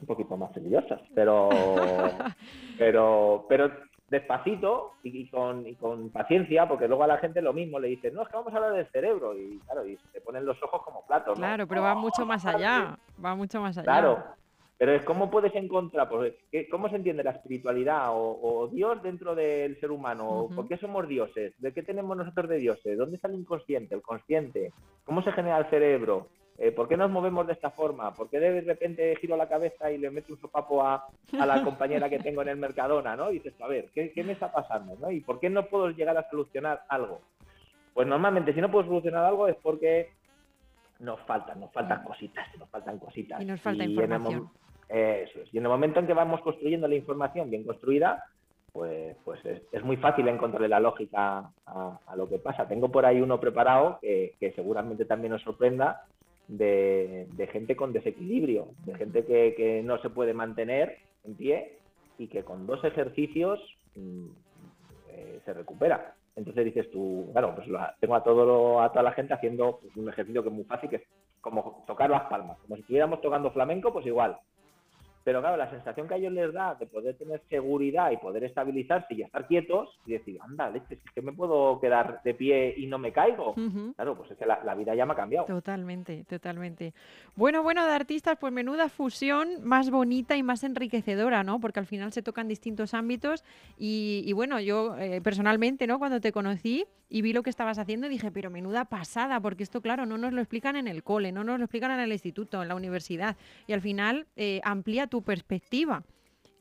[0.00, 1.48] un poquito más peligrosas, pero,
[2.78, 3.70] pero, pero
[4.08, 7.88] despacito y, y con, y con paciencia, porque luego a la gente lo mismo le
[7.88, 10.44] dicen, no, es que vamos a hablar del cerebro, y claro, y se te ponen
[10.44, 11.38] los ojos como platos.
[11.38, 11.44] ¿no?
[11.46, 12.96] Claro, pero va mucho más allá.
[13.24, 13.84] Va mucho más allá.
[13.84, 14.24] Claro,
[14.78, 19.02] pero es cómo puedes encontrar, pues, ¿qué- ¿cómo se entiende la espiritualidad o, o Dios
[19.02, 20.42] dentro del ser humano?
[20.44, 20.54] Ujú.
[20.56, 21.54] ¿Por qué somos dioses?
[21.58, 22.98] ¿De qué tenemos nosotros de dioses?
[22.98, 24.72] ¿Dónde está el inconsciente, el consciente?
[25.04, 26.28] ¿Cómo se genera el cerebro?
[26.58, 28.12] Eh, ¿Por qué nos movemos de esta forma?
[28.14, 31.06] ¿Por qué de repente giro la cabeza y le meto un sopapo a,
[31.38, 33.16] a la compañera que tengo en el Mercadona?
[33.16, 33.30] ¿no?
[33.30, 34.94] Y dices, a ver, ¿qué, qué me está pasando?
[35.00, 35.10] ¿no?
[35.10, 37.20] ¿Y por qué no puedo llegar a solucionar algo?
[37.94, 40.10] Pues normalmente si no puedo solucionar algo es porque
[41.00, 43.40] nos faltan, nos faltan cositas, nos faltan cositas.
[43.40, 44.50] Y nos falta en el mom- información.
[44.88, 45.52] eso es.
[45.54, 48.22] Y en el momento en que vamos construyendo la información bien construida,
[48.72, 52.68] pues, pues es, es muy fácil encontrarle la lógica a, a lo que pasa.
[52.68, 56.04] Tengo por ahí uno preparado que, que seguramente también os sorprenda
[56.58, 61.78] de, gente con desequilibrio, de gente que, que no se puede mantener en pie
[62.18, 63.60] y que con dos ejercicios
[63.96, 64.26] mm,
[65.10, 66.14] eh, se recupera.
[66.36, 67.68] Entonces dices tú, claro, pues
[68.00, 70.96] tengo a, todo a toda la gente haciendo un ejercicio que es muy fácil, que
[70.96, 71.02] es
[71.40, 74.38] como tocar las palmas, como si estuviéramos tocando flamenco, pues igual.
[75.24, 78.44] Pero claro, la sensación que a ellos les da de poder tener seguridad y poder
[78.44, 82.34] estabilizarse y estar quietos y decir, anda, leche, si es que me puedo quedar de
[82.34, 83.54] pie y no me caigo.
[83.96, 85.46] Claro, pues es que la, la vida ya me ha cambiado.
[85.46, 86.92] Totalmente, totalmente.
[87.36, 91.60] Bueno, bueno, de artistas, pues menuda fusión más bonita y más enriquecedora, ¿no?
[91.60, 93.44] Porque al final se tocan distintos ámbitos
[93.78, 95.98] y, y bueno, yo eh, personalmente, ¿no?
[95.98, 99.82] Cuando te conocí y vi lo que estabas haciendo, dije, pero menuda pasada, porque esto,
[99.82, 102.62] claro, no nos lo explican en el cole, no nos lo explican en el instituto,
[102.62, 103.36] en la universidad
[103.66, 106.04] y al final eh, amplía tu perspectiva.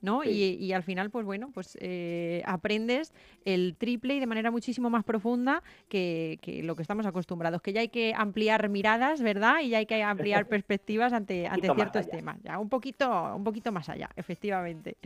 [0.01, 0.23] ¿No?
[0.23, 0.57] Sí.
[0.59, 3.13] Y, y al final, pues bueno, pues eh, aprendes
[3.45, 7.73] el triple y de manera muchísimo más profunda que, que lo que estamos acostumbrados, que
[7.73, 9.61] ya hay que ampliar miradas, ¿verdad?
[9.61, 13.71] Y ya hay que ampliar perspectivas ante, ante ciertos temas, ya un poquito, un poquito
[13.71, 14.97] más allá, efectivamente.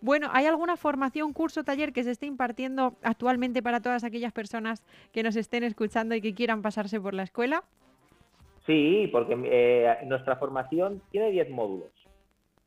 [0.00, 4.84] Bueno, ¿hay alguna formación, curso, taller que se esté impartiendo actualmente para todas aquellas personas
[5.12, 7.64] que nos estén escuchando y que quieran pasarse por la escuela?
[8.66, 12.03] Sí, porque eh, nuestra formación tiene 10 módulos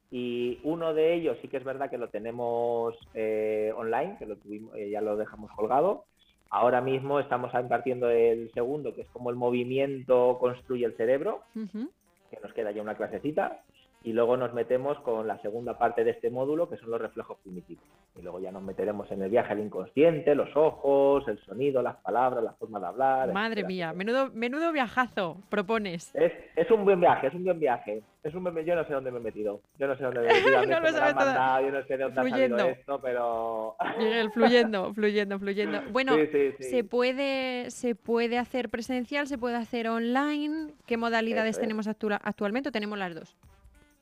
[0.09, 4.37] y uno de ellos sí que es verdad que lo tenemos eh, online, que lo
[4.37, 6.05] tuvimos, eh, ya lo dejamos colgado.
[6.49, 12.39] Ahora mismo estamos impartiendo el segundo, que es como el movimiento construye el cerebro, que
[12.41, 13.63] nos queda ya una clasecita.
[14.03, 17.37] Y luego nos metemos con la segunda parte de este módulo, que son los reflejos
[17.43, 17.83] primitivos.
[18.17, 21.97] Y luego ya nos meteremos en el viaje al inconsciente, los ojos, el sonido, las
[21.97, 23.33] palabras, la forma de hablar.
[23.33, 26.15] Madre mía, menudo, menudo viajazo propones.
[26.15, 28.01] Es, es, un buen viaje, es un buen viaje.
[28.23, 29.61] Es un buen, yo no sé dónde me he metido.
[29.77, 30.65] Yo no sé dónde me he metido.
[30.65, 32.55] no lo sabes mandado, yo no sé de dónde fluyendo.
[32.55, 33.75] ha salido esto, pero...
[33.97, 35.81] Miguel, fluyendo, fluyendo, fluyendo.
[35.91, 36.13] Bueno,
[36.59, 39.27] ¿se, puede, ¿se puede hacer presencial?
[39.27, 40.73] ¿Se puede hacer online?
[40.85, 43.35] ¿Qué modalidades tenemos actualmente o tenemos las dos?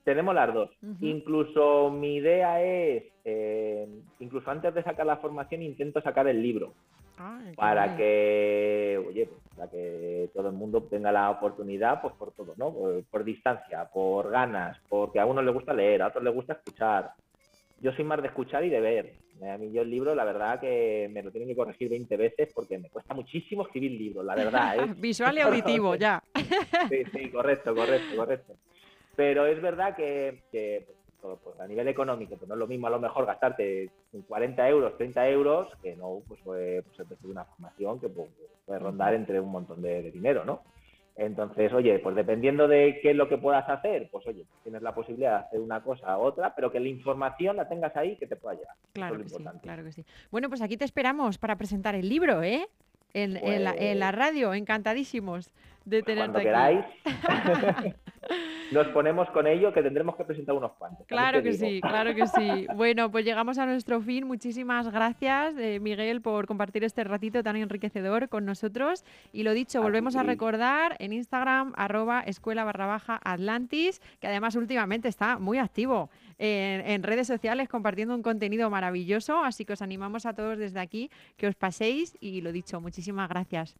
[0.05, 0.69] Tenemos las dos.
[1.01, 3.87] Incluso mi idea es, eh,
[4.19, 6.73] incluso antes de sacar la formación, intento sacar el libro.
[7.55, 12.53] para que, oye, pues, para que todo el mundo tenga la oportunidad, pues por todo,
[12.57, 12.75] ¿no?
[13.09, 17.13] Por, distancia, por ganas, porque a unos les gusta leer, a otros les gusta escuchar.
[17.81, 19.13] Yo soy más de escuchar y de ver.
[19.49, 22.51] A mí yo el libro, la verdad que me lo tienen que corregir 20 veces
[22.53, 24.77] porque me cuesta muchísimo escribir libros, la verdad.
[24.77, 24.93] ¿eh?
[24.97, 26.21] Visual y auditivo, ya.
[26.89, 28.55] sí, sí, correcto, correcto, correcto.
[29.15, 30.43] Pero es verdad que,
[31.21, 33.89] pues, pues, a nivel económico, pues no es lo mismo a lo mejor gastarte
[34.27, 39.39] 40 euros, 30 euros, que no pues, pues, pues una formación que puede rondar entre
[39.39, 40.61] un montón de, dinero, ¿no?
[41.17, 44.93] Entonces, oye, pues dependiendo de qué es lo que puedas hacer, pues oye, tienes la
[44.93, 48.27] posibilidad de hacer una cosa u otra, pero que la información la tengas ahí que
[48.27, 48.75] te pueda llegar.
[48.91, 50.05] Claro que sí, claro que sí.
[50.29, 52.67] Bueno, pues aquí te esperamos para presentar el libro, ¿eh?
[53.13, 53.33] En,
[53.63, 55.53] la, en la, radio, encantadísimos
[55.85, 56.85] de tenerte Cuando queráis.
[58.71, 61.05] Nos ponemos con ello que tendremos que presentar unos cuantos.
[61.05, 62.67] Claro que sí, claro que sí.
[62.75, 64.25] Bueno, pues llegamos a nuestro fin.
[64.25, 69.03] Muchísimas gracias, eh, Miguel, por compartir este ratito tan enriquecedor con nosotros.
[69.31, 74.55] Y lo dicho, volvemos a recordar en Instagram, arroba escuela barra baja Atlantis, que además
[74.55, 76.09] últimamente está muy activo
[76.39, 79.43] en, en redes sociales compartiendo un contenido maravilloso.
[79.43, 82.17] Así que os animamos a todos desde aquí que os paséis.
[82.19, 83.77] Y lo dicho, muchísimas gracias.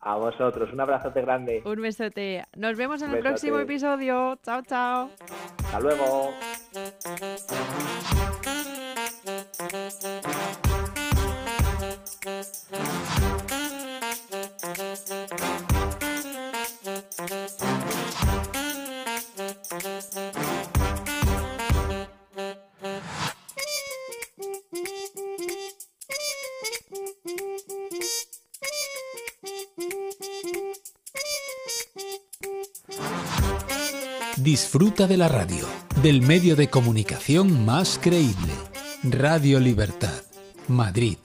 [0.00, 1.62] A vosotros, un abrazote grande.
[1.64, 2.44] Un besote.
[2.56, 4.38] Nos vemos en el próximo episodio.
[4.42, 5.10] Chao, chao.
[5.64, 6.30] Hasta luego.
[34.50, 35.66] Disfruta de la radio,
[36.02, 38.54] del medio de comunicación más creíble.
[39.02, 40.22] Radio Libertad,
[40.68, 41.18] Madrid,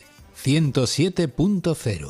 [0.44, 2.10] 107.0.